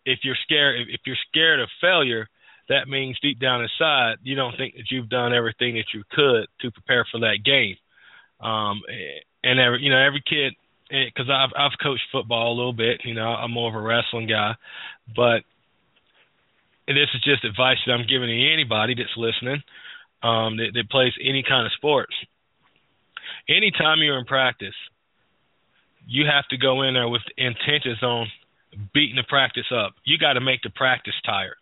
[0.05, 2.29] if you're scared if, if you're scared of failure,
[2.71, 6.47] that means deep down inside you don't think that you've done everything that you could
[6.61, 7.77] to prepare for that game.
[8.41, 8.81] Um,
[9.45, 10.55] and every you know every kid
[10.89, 13.03] because I've I've coached football a little bit.
[13.05, 14.55] You know I'm more of a wrestling guy,
[15.15, 15.43] but
[16.87, 19.63] this is just advice that I'm giving to anybody that's listening
[20.23, 22.15] um, that, that plays any kind of sports.
[23.49, 24.75] Anytime you're in practice,
[26.07, 28.27] you have to go in there with intentions on
[28.95, 29.95] beating the practice up.
[30.05, 31.57] You got to make the practice tired,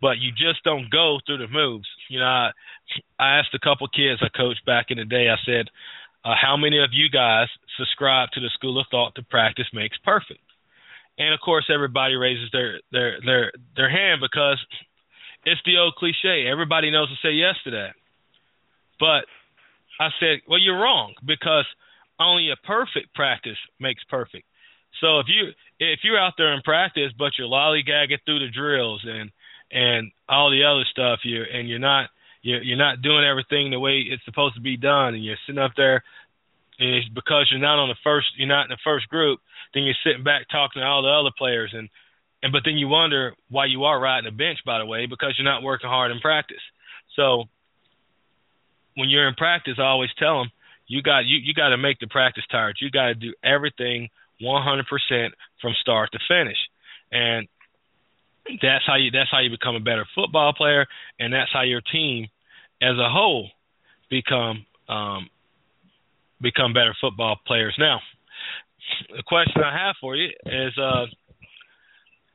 [0.00, 1.88] but you just don't go through the moves.
[2.10, 2.50] You know, I,
[3.18, 5.28] I asked a couple kids I coached back in the day.
[5.28, 5.68] I said,
[6.24, 9.96] uh, "How many of you guys subscribe to the school of thought that practice makes
[10.04, 10.40] perfect?"
[11.18, 14.58] and of course everybody raises their their their their hand because
[15.44, 16.46] it's the old cliche.
[16.50, 17.94] Everybody knows to say yes to that.
[18.98, 19.24] But
[20.00, 21.64] I said, well, you're wrong because
[22.18, 24.44] only a perfect practice makes perfect.
[25.00, 29.02] So if you if you're out there in practice, but you're lollygagging through the drills
[29.06, 29.30] and
[29.70, 32.10] and all the other stuff, you and you're not
[32.42, 35.62] you're, you're not doing everything the way it's supposed to be done, and you're sitting
[35.62, 36.02] up there
[36.78, 39.40] and it's because you're not on the first you're not in the first group,
[39.74, 41.88] then you're sitting back talking to all the other players and
[42.42, 45.34] and but then you wonder why you are riding the bench by the way because
[45.38, 46.62] you're not working hard in practice.
[47.14, 47.44] So
[48.94, 50.50] when you're in practice, I always tell them
[50.86, 52.76] you got you you got to make the practice tired.
[52.80, 54.08] You got to do everything
[54.42, 54.82] 100%
[55.62, 56.58] from start to finish,
[57.10, 57.48] and
[58.62, 60.86] that's how you that's how you become a better football player,
[61.18, 62.26] and that's how your team
[62.82, 63.48] as a whole
[64.10, 65.28] become um,
[66.40, 67.74] become better football players.
[67.78, 68.00] Now,
[69.14, 71.06] the question I have for you is, uh,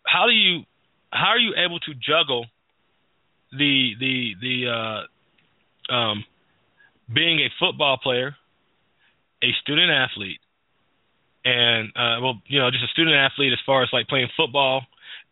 [0.05, 0.63] how do you
[1.11, 2.45] how are you able to juggle
[3.51, 5.07] the the the
[5.89, 6.23] uh, um,
[7.13, 8.35] being a football player,
[9.43, 10.39] a student athlete,
[11.45, 14.83] and uh, well, you know, just a student athlete as far as like playing football,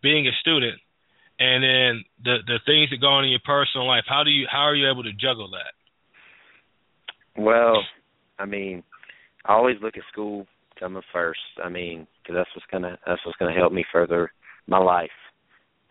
[0.01, 0.79] being a student,
[1.39, 4.03] and then the the things that go on in your personal life.
[4.07, 5.73] How do you how are you able to juggle that?
[7.41, 7.81] Well,
[8.37, 8.83] I mean,
[9.45, 10.45] I always look at school
[10.79, 11.39] coming first.
[11.63, 14.31] I mean, because that's what's gonna that's what's gonna help me further
[14.67, 15.09] my life.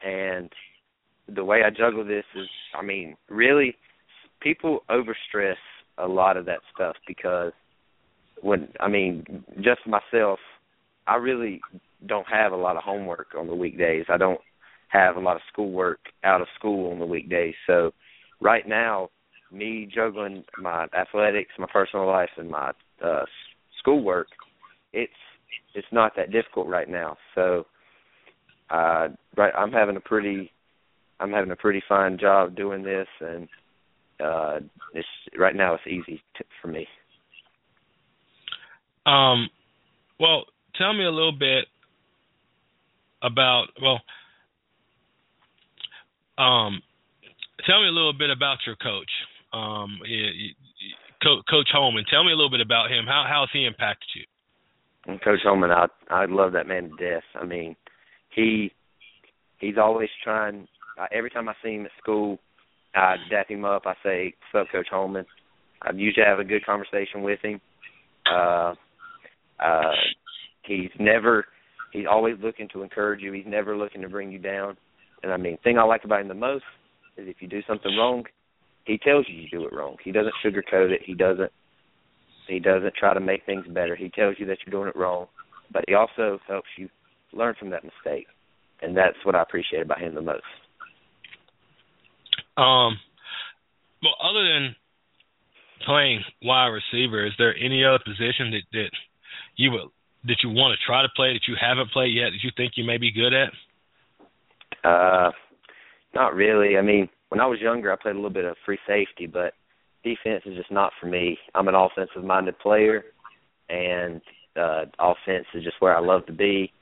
[0.04, 0.50] And
[1.28, 3.74] the way I juggle this is, I mean, really,
[4.40, 5.56] people overstress
[5.98, 7.52] a lot of that stuff because
[8.40, 10.38] when I mean, just myself,
[11.06, 11.60] I really
[12.06, 14.04] don't have a lot of homework on the weekdays.
[14.08, 14.40] I don't
[14.88, 17.54] have a lot of schoolwork out of school on the weekdays.
[17.66, 17.92] So
[18.40, 19.10] right now,
[19.50, 22.72] me juggling my athletics, my personal life, and my
[23.04, 23.24] uh,
[23.78, 24.28] schoolwork,
[24.92, 25.12] it's
[25.74, 27.16] it's not that difficult right now.
[27.34, 27.66] So
[28.70, 30.50] uh right I'm having a pretty
[31.20, 33.48] I'm having a pretty fine job doing this and
[34.20, 34.58] uh
[34.94, 35.08] it's
[35.38, 36.22] right now it's easy
[36.60, 36.86] for me.
[39.06, 39.48] Um
[40.20, 40.44] well,
[40.76, 41.66] tell me a little bit
[43.22, 44.00] about well
[46.38, 46.80] um
[47.66, 49.10] tell me a little bit about your coach.
[49.52, 49.98] Um
[51.22, 52.04] Coach Holman.
[52.10, 53.04] Tell me a little bit about him.
[53.06, 55.18] How how has he impacted you?
[55.24, 57.24] Coach Holman, I I love that man to death.
[57.34, 57.74] I mean,
[58.34, 58.70] he
[59.58, 60.68] he's always trying.
[61.00, 62.38] Uh, every time I see him at school,
[62.94, 63.82] I dap him up.
[63.86, 65.26] I say, "What's up, Coach Holman?"
[65.82, 67.60] I usually have a good conversation with him.
[68.30, 68.74] Uh,
[69.60, 69.92] uh,
[70.62, 71.46] he's never.
[71.92, 73.32] He's always looking to encourage you.
[73.32, 74.76] He's never looking to bring you down.
[75.22, 76.64] And I mean, thing I like about him the most
[77.16, 78.24] is if you do something wrong,
[78.84, 79.96] he tells you you do it wrong.
[80.02, 81.02] He doesn't sugarcoat it.
[81.04, 81.52] He doesn't
[82.46, 83.94] he doesn't try to make things better.
[83.94, 85.26] He tells you that you're doing it wrong,
[85.70, 86.88] but he also helps you
[87.34, 88.26] learn from that mistake.
[88.80, 90.42] And that's what I appreciate about him the most.
[92.56, 92.98] Um
[94.02, 94.74] well other than
[95.84, 98.90] playing wide receiver, is there any other position that, that
[99.56, 99.90] you would
[100.24, 102.72] that you want to try to play that you haven't played yet that you think
[102.76, 103.52] you may be good at?
[104.84, 105.30] Uh
[106.14, 106.76] not really.
[106.76, 109.52] I mean, when I was younger, I played a little bit of free safety, but
[110.02, 111.38] defense is just not for me.
[111.54, 113.04] I'm an offensive minded player,
[113.68, 114.20] and
[114.56, 116.72] uh, offense is just where I love to be,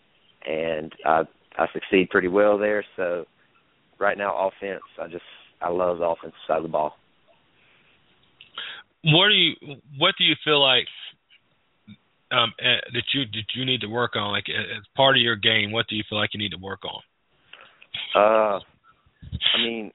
[0.47, 1.23] and I
[1.59, 2.85] I succeed pretty well there.
[2.97, 3.25] So
[3.99, 5.25] right now, offense, I just
[5.61, 6.95] I love the offensive side of the ball.
[9.05, 9.55] What do you
[9.99, 10.87] What do you feel like
[12.33, 14.33] um, uh, that you that you need to work on?
[14.33, 16.81] Like as part of your game, what do you feel like you need to work
[16.85, 17.03] on?
[18.15, 18.59] Uh,
[19.55, 19.93] I mean,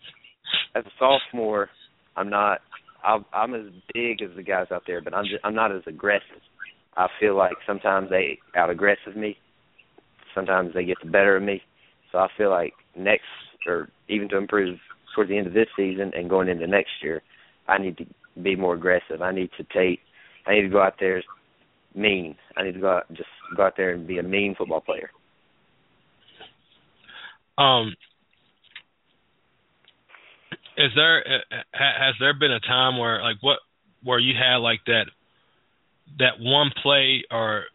[0.76, 1.70] as a sophomore,
[2.16, 2.60] I'm not.
[3.04, 5.82] I'm, I'm as big as the guys out there, but I'm just, I'm not as
[5.88, 6.42] aggressive.
[6.96, 9.38] I feel like sometimes they out aggressive me.
[10.36, 11.62] Sometimes they get the better of me.
[12.12, 13.24] So I feel like next,
[13.66, 14.78] or even to improve
[15.16, 17.24] towards the end of this season and going into next year,
[17.68, 18.06] I need to
[18.42, 19.22] be more aggressive.
[19.22, 20.00] I need to take.
[20.46, 21.24] I need to go out there
[21.96, 22.36] mean.
[22.56, 25.10] I need to go out, just go out there and be a mean football player.
[27.58, 27.94] Um,
[30.78, 33.60] is there uh, has there been a time where like what
[34.04, 35.06] where you had like that
[36.20, 37.66] that one play or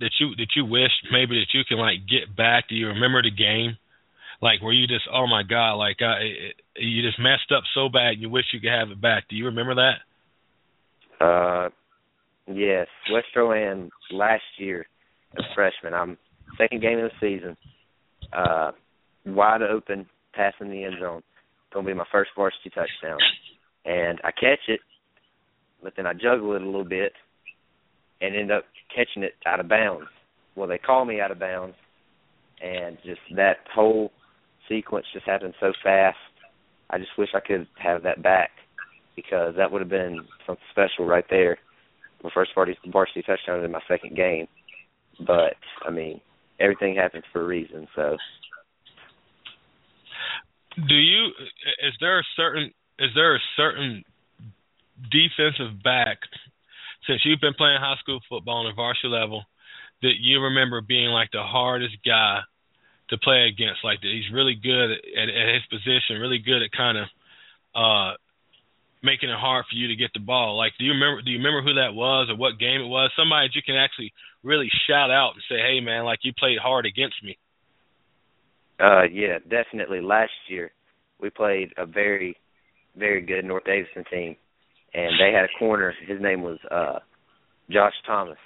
[0.00, 2.68] that you that you wish maybe that you can like get back?
[2.68, 3.76] Do you remember the game?
[4.40, 6.18] Like where you just oh my god, like uh,
[6.76, 9.24] you just messed up so bad and you wish you could have it back.
[9.28, 11.24] Do you remember that?
[11.24, 11.70] Uh,
[12.52, 14.86] yes, West-Rowan last year
[15.38, 15.94] as freshman.
[15.94, 16.18] I'm
[16.56, 17.56] second game of the season.
[18.32, 18.72] Uh,
[19.26, 21.22] wide open, passing the end zone
[21.72, 23.18] gonna be my first varsity touchdown.
[23.84, 24.80] And I catch it,
[25.82, 27.12] but then I juggle it a little bit
[28.20, 30.08] and end up catching it out of bounds.
[30.56, 31.76] Well, they call me out of bounds,
[32.60, 34.10] and just that whole
[34.68, 36.16] sequence just happened so fast.
[36.90, 38.50] I just wish I could have that back
[39.14, 41.58] because that would have been something special right there.
[42.22, 44.48] My first varsity, varsity touchdown in my second game.
[45.26, 45.54] But
[45.86, 46.20] I mean,
[46.60, 47.86] everything happens for a reason.
[47.94, 48.16] So
[50.86, 51.28] do you
[51.82, 54.04] is there a certain is there a certain
[55.10, 56.18] defensive back
[57.06, 59.44] since you've been playing high school football on a varsity level
[60.02, 62.40] that you remember being like the hardest guy
[63.10, 66.70] to play against like that he's really good at, at his position really good at
[66.70, 67.06] kind of
[67.74, 68.14] uh
[69.02, 71.38] making it hard for you to get the ball like do you remember do you
[71.38, 74.68] remember who that was or what game it was somebody that you can actually really
[74.88, 77.38] shout out and say hey man like you played hard against me
[78.80, 80.00] uh, yeah, definitely.
[80.00, 80.70] Last year,
[81.20, 82.36] we played a very,
[82.96, 84.36] very good North Davidson team,
[84.94, 85.94] and they had a corner.
[86.06, 87.00] His name was uh,
[87.70, 88.38] Josh Thomas,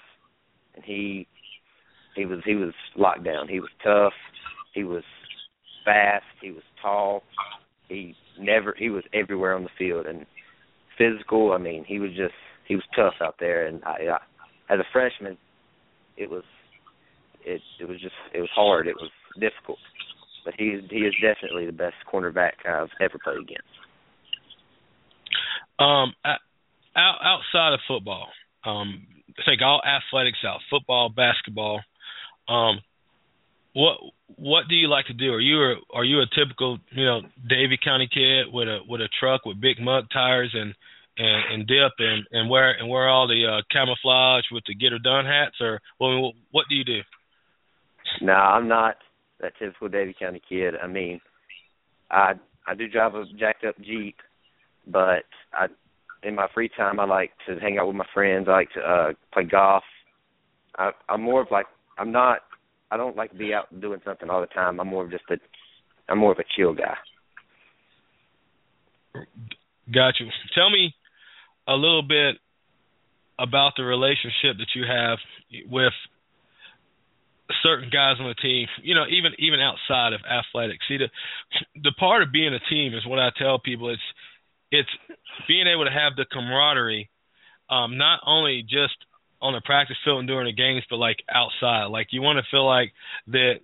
[0.74, 1.26] and he
[2.16, 3.48] he was he was locked down.
[3.48, 4.14] He was tough.
[4.74, 5.04] He was
[5.84, 6.24] fast.
[6.40, 7.22] He was tall.
[7.88, 10.24] He never he was everywhere on the field and
[10.98, 11.52] physical.
[11.52, 12.34] I mean, he was just
[12.66, 13.66] he was tough out there.
[13.66, 14.16] And I,
[14.68, 15.36] I as a freshman,
[16.16, 16.44] it was
[17.44, 18.86] it it was just it was hard.
[18.86, 19.78] It was difficult
[20.44, 23.68] but he he is definitely the best cornerback I've ever played against.
[25.78, 28.28] Um, out, outside of football,
[28.64, 29.06] um,
[29.46, 31.80] take all athletics out, football, basketball.
[32.48, 32.80] Um,
[33.74, 33.98] what
[34.36, 35.32] what do you like to do?
[35.32, 39.00] Are you a, are you a typical you know Davie County kid with a with
[39.00, 40.74] a truck with big mud tires and
[41.18, 44.92] and, and dip and and wear and wear all the uh, camouflage with the get
[44.92, 47.00] her done hats or well, what do you do?
[48.20, 48.96] No, I'm not
[49.40, 50.74] that typical Davie County kid.
[50.82, 51.20] I mean,
[52.10, 52.34] I
[52.66, 54.16] I do drive a jacked up Jeep,
[54.86, 55.66] but I
[56.22, 58.48] in my free time I like to hang out with my friends.
[58.48, 59.84] I like to uh play golf.
[60.76, 61.66] I, I'm more of like
[61.98, 62.38] I'm not.
[62.92, 64.78] I don't like to be out doing something all the time.
[64.78, 65.36] I'm more of just a.
[66.10, 66.94] I'm more of a chill guy.
[69.92, 70.26] Got you.
[70.54, 70.94] Tell me
[71.66, 72.36] a little bit
[73.38, 75.18] about the relationship that you have
[75.70, 75.94] with
[77.62, 80.84] certain guys on the team, you know, even even outside of athletics.
[80.86, 81.08] See the
[81.82, 84.02] the part of being a team is what I tell people it's
[84.70, 84.88] it's
[85.48, 87.08] being able to have the camaraderie
[87.70, 88.96] um not only just
[89.42, 91.86] on the practice field and during the games but like outside.
[91.86, 92.92] Like you want to feel like
[93.28, 93.56] that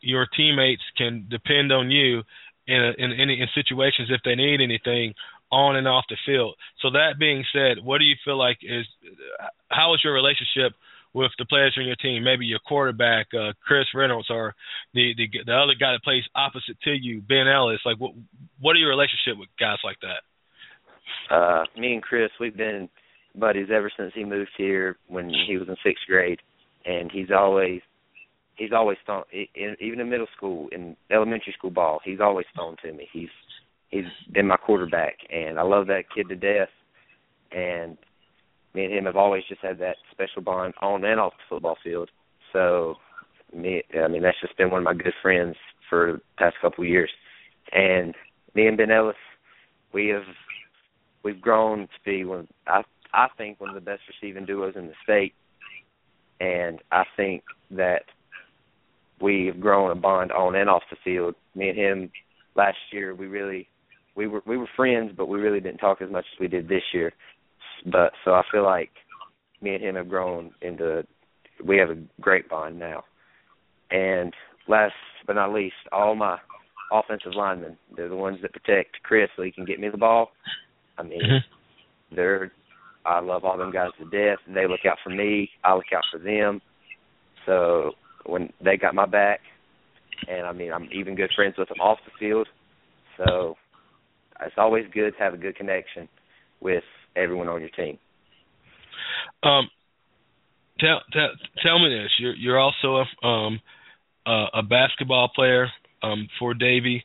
[0.00, 2.22] your teammates can depend on you
[2.68, 5.14] in in any in situations if they need anything
[5.50, 6.54] on and off the field.
[6.80, 8.86] So that being said, what do you feel like is
[9.68, 10.72] how is your relationship
[11.14, 12.24] with the players on your team?
[12.24, 14.54] Maybe your quarterback, uh, Chris Reynolds, or
[14.94, 17.80] the, the the other guy that plays opposite to you, Ben Ellis.
[17.84, 18.12] Like, what
[18.60, 21.34] what are your relationship with guys like that?
[21.34, 22.88] Uh, me and Chris, we've been
[23.34, 26.40] buddies ever since he moved here when he was in sixth grade,
[26.84, 27.80] and he's always
[28.56, 32.92] he's always thrown even in middle school in elementary school ball he's always thrown to
[32.92, 33.08] me.
[33.12, 33.28] He's
[33.88, 36.68] he's been my quarterback and i love that kid to death.
[37.50, 37.98] And
[38.74, 41.76] me and him have always just had that special bond on and off the football
[41.82, 42.10] field.
[42.52, 42.96] So
[43.54, 45.56] me i mean that's just been one of my good friends
[45.88, 47.10] for the past couple of years.
[47.72, 48.14] And
[48.54, 49.16] me and ben ellis
[49.92, 50.22] we have
[51.22, 52.82] we've grown to be one i
[53.14, 55.34] i think one of the best receiving duos in the state
[56.40, 58.02] and i think that
[59.22, 61.34] we've grown a bond on and off the field.
[61.54, 62.10] Me and him
[62.56, 63.68] last year, we really
[64.14, 66.68] we were we were friends, but we really didn't talk as much as we did
[66.68, 67.12] this year.
[67.84, 68.90] But so I feel like
[69.62, 71.06] me and him have grown into
[71.64, 73.04] we have a great bond now.
[73.90, 74.34] And
[74.68, 74.94] last
[75.26, 76.38] but not least, all my
[76.92, 80.32] offensive linemen, they're the ones that protect Chris so he can get me the ball.
[80.98, 82.14] I mean, mm-hmm.
[82.16, 82.52] they're
[83.04, 84.38] I love all them guys to death.
[84.46, 85.50] And they look out for me.
[85.64, 86.60] I look out for them.
[87.46, 87.92] So
[88.24, 89.40] when they got my back,
[90.28, 92.46] and I mean I'm even good friends with them off the field.
[93.18, 93.56] So
[94.40, 96.08] it's always good to have a good connection
[96.60, 96.84] with
[97.16, 97.98] everyone on your team.
[99.42, 99.68] Um,
[100.78, 101.28] tell tell
[101.62, 102.10] tell me this.
[102.18, 103.60] You're you're also a um
[104.26, 105.68] uh, a basketball player
[106.02, 107.04] um for Davie,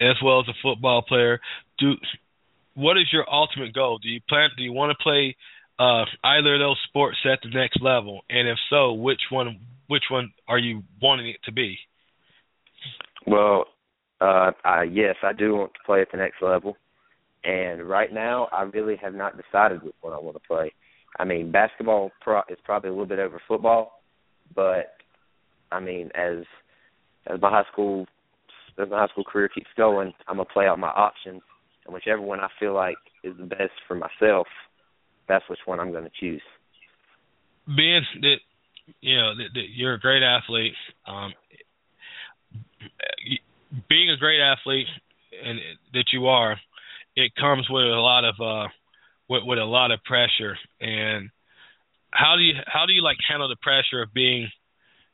[0.00, 1.40] as well as a football player.
[1.78, 1.92] Do
[2.74, 3.98] what is your ultimate goal?
[3.98, 4.50] Do you plan?
[4.56, 5.36] Do you want to play
[5.78, 8.20] uh, either of those sports at the next level?
[8.28, 11.78] And if so, which one which one are you wanting it to be?
[13.26, 13.64] Well,
[14.20, 16.76] uh, I, yes, I do want to play at the next level,
[17.44, 20.72] and right now I really have not decided which one I want to play.
[21.18, 24.00] I mean, basketball pro- is probably a little bit over football,
[24.54, 24.94] but
[25.72, 26.44] I mean, as
[27.26, 28.06] as my high school
[28.80, 31.42] as my high school career keeps going, I'm gonna play out my options,
[31.90, 34.46] and whichever one I feel like is the best for myself,
[35.28, 36.42] that's which one I'm going to choose.
[37.66, 38.36] Being that
[39.00, 40.74] you know that, that you're a great athlete.
[41.06, 41.32] Um,
[43.88, 44.86] being a great athlete
[45.44, 45.58] and
[45.92, 46.56] that you are,
[47.16, 48.68] it comes with a lot of uh,
[49.28, 50.56] with, with a lot of pressure.
[50.80, 51.30] And
[52.12, 54.48] how do you how do you like handle the pressure of being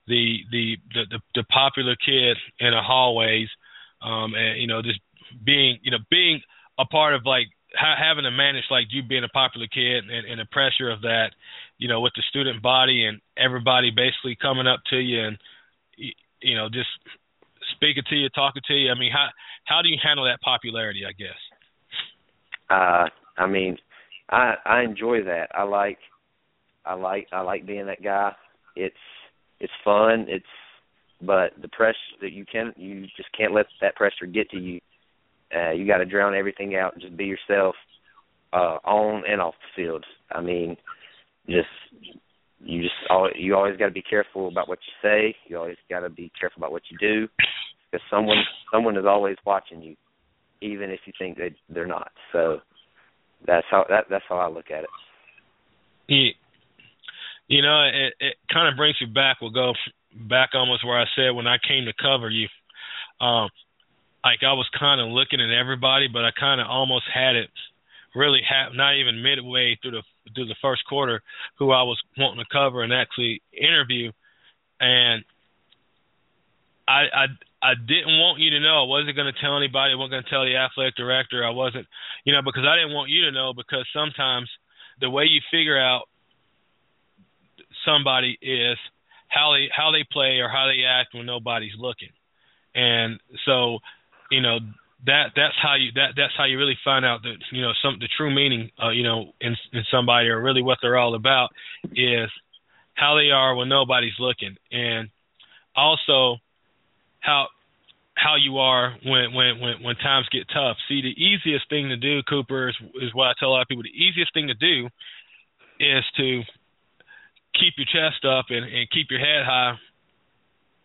[0.06, 3.48] the the the, the, the popular kid in the hallways,
[4.02, 5.00] um, and you know just
[5.44, 6.40] being you know being
[6.78, 10.26] a part of like ha- having to manage like you being a popular kid and,
[10.26, 11.30] and the pressure of that,
[11.78, 15.38] you know, with the student body and everybody basically coming up to you and
[16.40, 16.88] you know just
[17.74, 18.90] speaking to you, talking to you.
[18.90, 19.28] I mean, how
[19.64, 21.02] how do you handle that popularity?
[21.06, 21.40] I guess.
[22.68, 23.06] Uh,
[23.38, 23.76] I mean,
[24.30, 25.48] I I enjoy that.
[25.54, 25.98] I like
[26.84, 28.32] I like I like being that guy.
[28.74, 28.94] It's
[29.60, 30.26] it's fun.
[30.28, 30.44] It's
[31.22, 34.80] but the pressure that you can you just can't let that pressure get to you
[35.54, 37.74] uh, you got to drown everything out and just be yourself
[38.52, 40.04] uh, on and off the field.
[40.30, 40.76] I mean,
[41.48, 41.68] just
[42.60, 42.94] you just
[43.36, 45.36] you always got to be careful about what you say.
[45.46, 47.28] You always got to be careful about what you do
[47.90, 48.38] because someone
[48.72, 49.96] someone is always watching you,
[50.60, 52.10] even if you think that they're not.
[52.32, 52.58] So
[53.46, 54.90] that's how that that's how I look at it.
[56.08, 56.30] Yeah.
[57.48, 59.38] You know, it it kind of brings you back.
[59.40, 59.72] We'll go
[60.28, 62.48] back almost where I said when I came to cover you.
[63.20, 63.48] Um,
[64.26, 67.48] like I was kind of looking at everybody, but I kind of almost had it
[68.12, 70.02] really ha- not even midway through the
[70.34, 71.22] through the first quarter
[71.58, 74.10] who I was wanting to cover and actually interview,
[74.80, 75.22] and
[76.88, 77.26] I I
[77.62, 78.82] I didn't want you to know.
[78.82, 79.92] I wasn't going to tell anybody.
[79.92, 81.46] I wasn't going to tell the athletic director.
[81.46, 81.86] I wasn't,
[82.24, 84.50] you know, because I didn't want you to know because sometimes
[85.00, 86.10] the way you figure out
[87.86, 88.76] somebody is
[89.28, 92.10] how they how they play or how they act when nobody's looking.
[92.74, 93.78] And so
[94.30, 94.58] you know
[95.06, 97.96] that that's how you that that's how you really find out that you know some
[98.00, 101.50] the true meaning uh, you know in in somebody or really what they're all about
[101.92, 102.30] is
[102.94, 105.08] how they are when nobody's looking, and
[105.76, 106.36] also
[107.20, 107.46] how
[108.14, 110.76] how you are when when when when times get tough.
[110.88, 113.68] See, the easiest thing to do, Cooper, is, is what I tell a lot of
[113.68, 113.84] people.
[113.84, 114.88] The easiest thing to do
[115.78, 116.42] is to
[117.54, 119.74] keep your chest up and, and keep your head high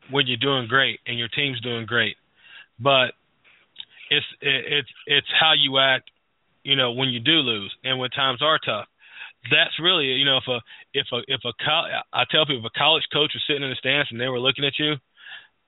[0.10, 2.18] when you're doing great and your team's doing great.
[2.80, 3.14] But
[4.12, 6.12] it's it's it's how you act,
[6.64, 8.86] you know, when you do lose and when times are tough.
[9.50, 10.60] That's really, you know, if a
[10.94, 11.54] if a if a
[12.14, 14.40] I tell people if a college coach was sitting in the stands and they were
[14.40, 14.96] looking at you,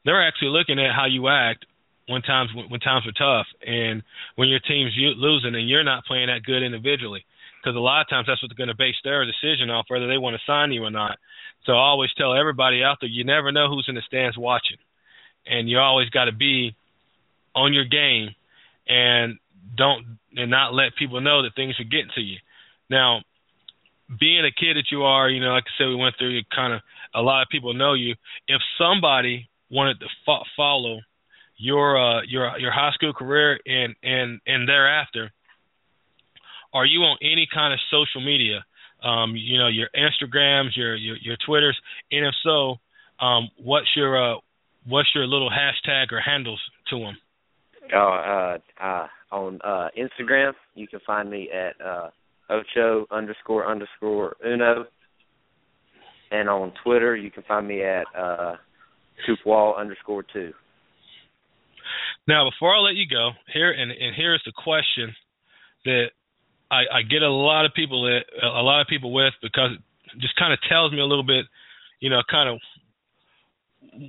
[0.05, 1.65] they're actually looking at how you act
[2.09, 4.03] when times when times are tough and
[4.35, 7.25] when your team's losing and you're not playing that good individually
[7.63, 10.17] because a lot of times that's what's going to base their decision off whether they
[10.17, 11.17] want to sign you or not.
[11.65, 14.77] So I always tell everybody out there, you never know who's in the stands watching,
[15.47, 16.75] and you always got to be
[17.55, 18.29] on your game
[18.87, 19.37] and
[19.75, 22.37] don't and not let people know that things are getting to you.
[22.89, 23.21] Now,
[24.19, 26.73] being a kid that you are, you know, like I said, we went through kind
[26.73, 26.81] of
[27.15, 28.15] a lot of people know you.
[28.47, 30.99] If somebody wanted to fo- follow
[31.57, 35.31] your uh, your your high school career and and and thereafter,
[36.73, 38.65] are you on any kind of social media?
[39.03, 41.79] Um, you know, your Instagrams, your your, your Twitters,
[42.11, 42.75] and if so,
[43.19, 44.37] um, what's your uh,
[44.85, 47.17] what's your little hashtag or handles to them?
[47.93, 52.09] Uh, uh, on uh, Instagram, you can find me at uh,
[52.49, 54.85] Ocho underscore underscore Uno,
[56.31, 58.55] and on Twitter, you can find me at uh,
[59.45, 60.51] Wall underscore two.
[62.27, 65.13] Now, before I let you go, here and, and here's the question
[65.85, 66.07] that
[66.71, 70.21] I, I get a lot of people that, a lot of people with because it
[70.21, 71.45] just kind of tells me a little bit,
[71.99, 72.59] you know, kind of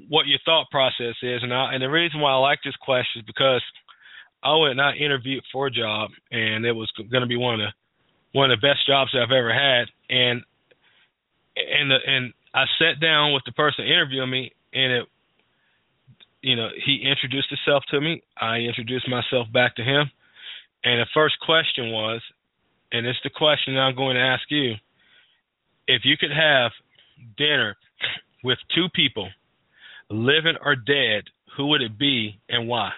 [0.08, 3.20] what your thought process is, and I, and the reason why I like this question
[3.20, 3.62] is because
[4.42, 7.54] I went and I interviewed for a job, and it was going to be one
[7.54, 7.72] of the
[8.38, 10.42] one of the best jobs I've ever had, and
[11.56, 15.06] and the, and I sat down with the person interviewing me, and it,
[16.42, 18.22] you know, he introduced himself to me.
[18.38, 20.10] I introduced myself back to him,
[20.84, 22.20] and the first question was,
[22.92, 24.74] and it's the question I'm going to ask you:
[25.86, 26.72] If you could have
[27.38, 27.76] dinner
[28.42, 29.28] with two people,
[30.14, 31.24] living or dead,
[31.56, 32.90] who would it be and why?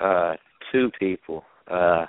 [0.00, 0.34] Uh,
[0.72, 1.44] two people.
[1.70, 2.06] Uh,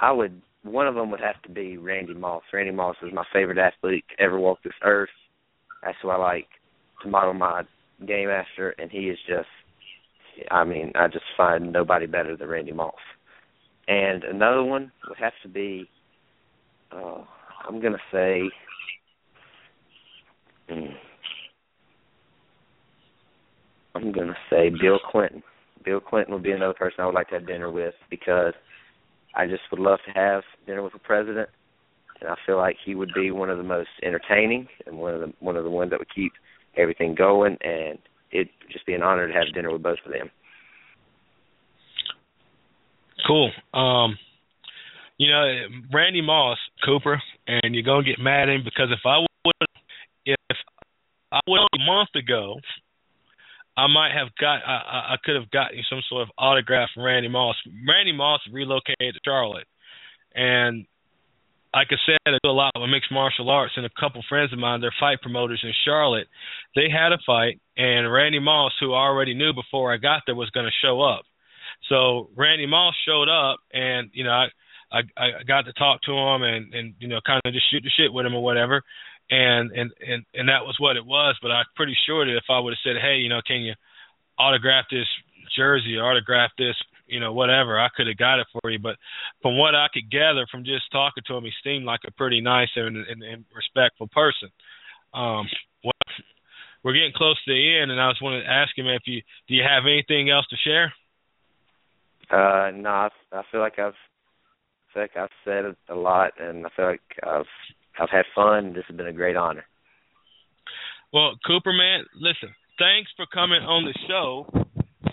[0.00, 0.40] I would.
[0.62, 2.42] One of them would have to be Randy Moss.
[2.52, 5.08] Randy Moss is my favorite athlete to ever walk this earth.
[5.82, 6.48] That's who I like
[7.02, 7.62] to model my
[8.06, 9.48] game after, and he is just.
[10.50, 12.94] I mean, I just find nobody better than Randy Moss.
[13.88, 15.88] And another one would have to be.
[16.92, 17.24] Uh,
[17.66, 18.42] I'm gonna say.
[20.68, 20.92] Hmm,
[24.00, 25.42] I'm gonna say Bill Clinton.
[25.84, 28.54] Bill Clinton would be another person I would like to have dinner with because
[29.34, 31.48] I just would love to have dinner with a president,
[32.20, 35.20] and I feel like he would be one of the most entertaining and one of
[35.20, 36.32] the one of the ones that would keep
[36.76, 37.98] everything going, and
[38.32, 40.30] it'd just be an honor to have dinner with both of them.
[43.26, 43.50] Cool.
[43.74, 44.18] Um,
[45.18, 45.44] you know,
[45.92, 49.54] Randy Moss, Cooper, and you're gonna get mad at him because if I would,
[50.24, 50.56] if
[51.32, 52.56] I would a month ago
[53.76, 57.28] I might have got I, I could have gotten some sort of autograph from Randy
[57.28, 57.56] Moss.
[57.88, 59.66] Randy Moss relocated to Charlotte,
[60.34, 60.86] and
[61.74, 64.52] like I said, I do a lot with mixed martial arts, and a couple friends
[64.52, 66.26] of mine, they're fight promoters in Charlotte.
[66.74, 70.34] They had a fight, and Randy Moss, who I already knew before I got there,
[70.34, 71.22] was going to show up.
[71.88, 74.46] So Randy Moss showed up, and you know I
[74.92, 77.82] I, I got to talk to him and and you know kind of just shoot
[77.82, 78.82] the shit with him or whatever
[79.30, 81.36] and and and and that was what it was.
[81.40, 83.74] But I'm pretty sure that if I would have said, hey, you know, can you
[84.38, 85.06] autograph this
[85.56, 86.76] jersey autograph this,
[87.06, 88.78] you know, whatever, I could have got it for you.
[88.78, 88.96] But
[89.42, 92.40] from what I could gather from just talking to him, he seemed like a pretty
[92.40, 94.48] nice and, and, and respectful person.
[95.12, 95.46] Um,
[95.84, 95.92] well,
[96.82, 99.22] we're getting close to the end, and I just wanted to ask him if you
[99.48, 100.92] do you have anything else to share?
[102.30, 106.64] Uh, no, I, I feel like I've I feel like I've said a lot, and
[106.64, 107.44] I feel like I've
[108.00, 108.72] I've had fun.
[108.72, 109.64] This has been a great honor.
[111.12, 112.54] Well, Cooper, man, listen.
[112.78, 114.46] Thanks for coming on the show.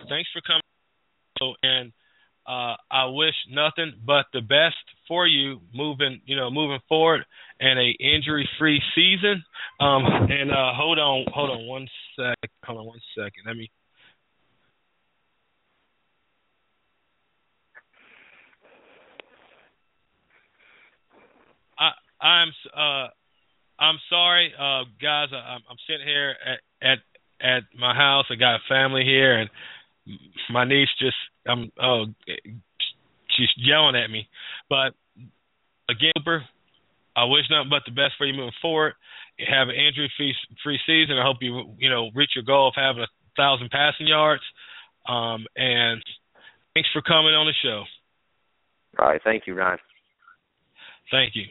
[0.08, 1.92] Thanks for coming, and
[2.48, 4.78] uh, I wish nothing but the best
[5.08, 7.26] for you moving, you know, moving forward,
[7.60, 9.44] and a injury-free season.
[9.82, 12.50] Um, and uh, hold on, hold on one sec.
[12.64, 13.44] Hold on one second.
[13.46, 13.70] Let me
[22.48, 23.10] I'm uh
[23.80, 25.30] I'm sorry, uh guys.
[25.32, 27.00] I, I'm I'm sitting here at at
[27.42, 28.26] at my house.
[28.30, 29.50] I got a family here, and
[30.50, 31.18] my niece just
[31.48, 32.06] I'm oh
[33.36, 34.28] she's yelling at me.
[34.70, 34.94] But
[35.90, 36.44] again, Cooper,
[37.16, 38.94] I wish nothing but the best for you moving forward.
[39.40, 41.18] have an injury free free season.
[41.18, 44.44] I hope you you know reach your goal of having a thousand passing yards.
[45.08, 46.04] Um, and
[46.74, 47.84] thanks for coming on the show.
[49.00, 49.80] All right, thank you, Ryan.
[51.12, 51.46] Thank you.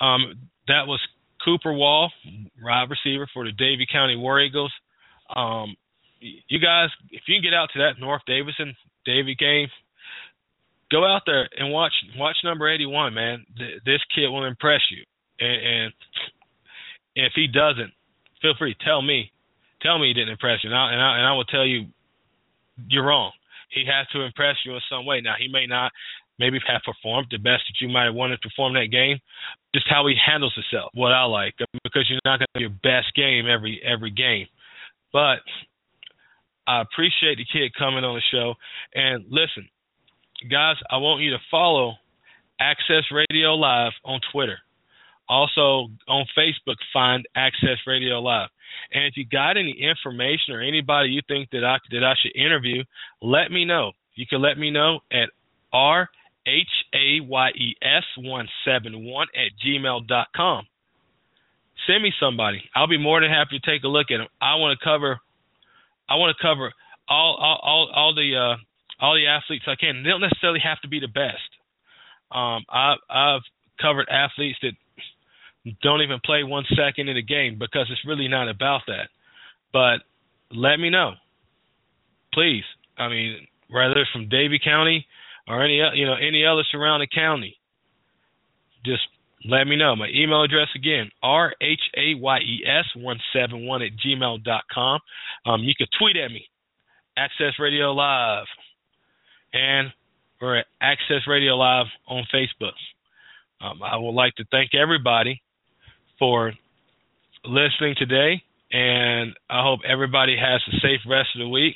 [0.00, 0.34] Um,
[0.68, 1.00] that was
[1.44, 2.10] Cooper Wall,
[2.62, 4.72] wide receiver for the Davie County War Eagles.
[5.34, 5.76] Um,
[6.20, 8.74] you guys, if you can get out to that North Davidson
[9.04, 9.68] Davie game,
[10.90, 13.46] go out there and watch watch number 81, man.
[13.56, 15.04] This kid will impress you.
[15.40, 15.92] And, and
[17.14, 17.92] if he doesn't,
[18.42, 19.32] feel free tell me,
[19.80, 21.86] tell me he didn't impress you, and I, and I, and I will tell you
[22.88, 23.32] you're wrong.
[23.70, 25.20] He has to impress you in some way.
[25.20, 25.92] Now he may not
[26.40, 29.18] maybe have performed the best that you might have wanted to perform that game.
[29.74, 32.80] Just how he handles himself, what I like, because you're not going to have your
[32.82, 34.46] best game every every game.
[35.12, 35.44] But
[36.66, 38.54] I appreciate the kid coming on the show.
[38.94, 39.68] And listen,
[40.50, 41.94] guys, I want you to follow
[42.58, 44.58] Access Radio Live on Twitter.
[45.28, 48.48] Also on Facebook, find Access Radio Live.
[48.92, 52.34] And if you got any information or anybody you think that I that I should
[52.34, 52.82] interview,
[53.20, 53.92] let me know.
[54.14, 55.30] You can let me know at
[55.72, 56.08] r
[56.50, 60.66] h a y e s one seven one at gmail dot com.
[61.86, 62.62] Send me somebody.
[62.74, 64.28] I'll be more than happy to take a look at them.
[64.40, 65.20] I want to cover.
[66.08, 66.72] I want to cover
[67.08, 68.56] all all all, all the uh,
[69.04, 70.02] all the athletes I can.
[70.02, 71.50] They don't necessarily have to be the best.
[72.32, 73.46] Um, I, I've
[73.80, 74.72] covered athletes that
[75.82, 79.08] don't even play one second in a game because it's really not about that.
[79.72, 80.02] But
[80.52, 81.12] let me know,
[82.32, 82.64] please.
[82.98, 85.06] I mean, whether it's from Davie County
[85.48, 87.56] or any you know any other surrounding county,
[88.84, 89.02] just
[89.48, 89.96] let me know.
[89.96, 94.44] My email address again, R H A Y E S one seven one at gmail
[94.44, 95.00] dot com.
[95.46, 96.46] Um, you can tweet at me,
[97.16, 98.46] Access Radio Live
[99.52, 99.88] and
[100.40, 102.72] we're at Access Radio Live on Facebook.
[103.60, 105.42] Um, I would like to thank everybody
[106.18, 106.52] for
[107.44, 111.74] listening today, and I hope everybody has a safe rest of the week.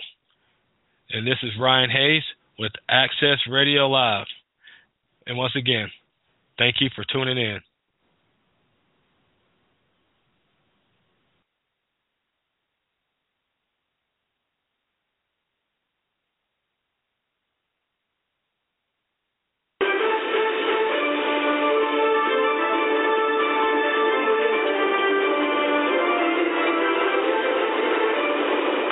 [1.10, 2.22] And this is Ryan Hayes
[2.58, 4.26] with Access Radio Live.
[5.26, 5.88] And once again,
[6.58, 7.60] thank you for tuning in.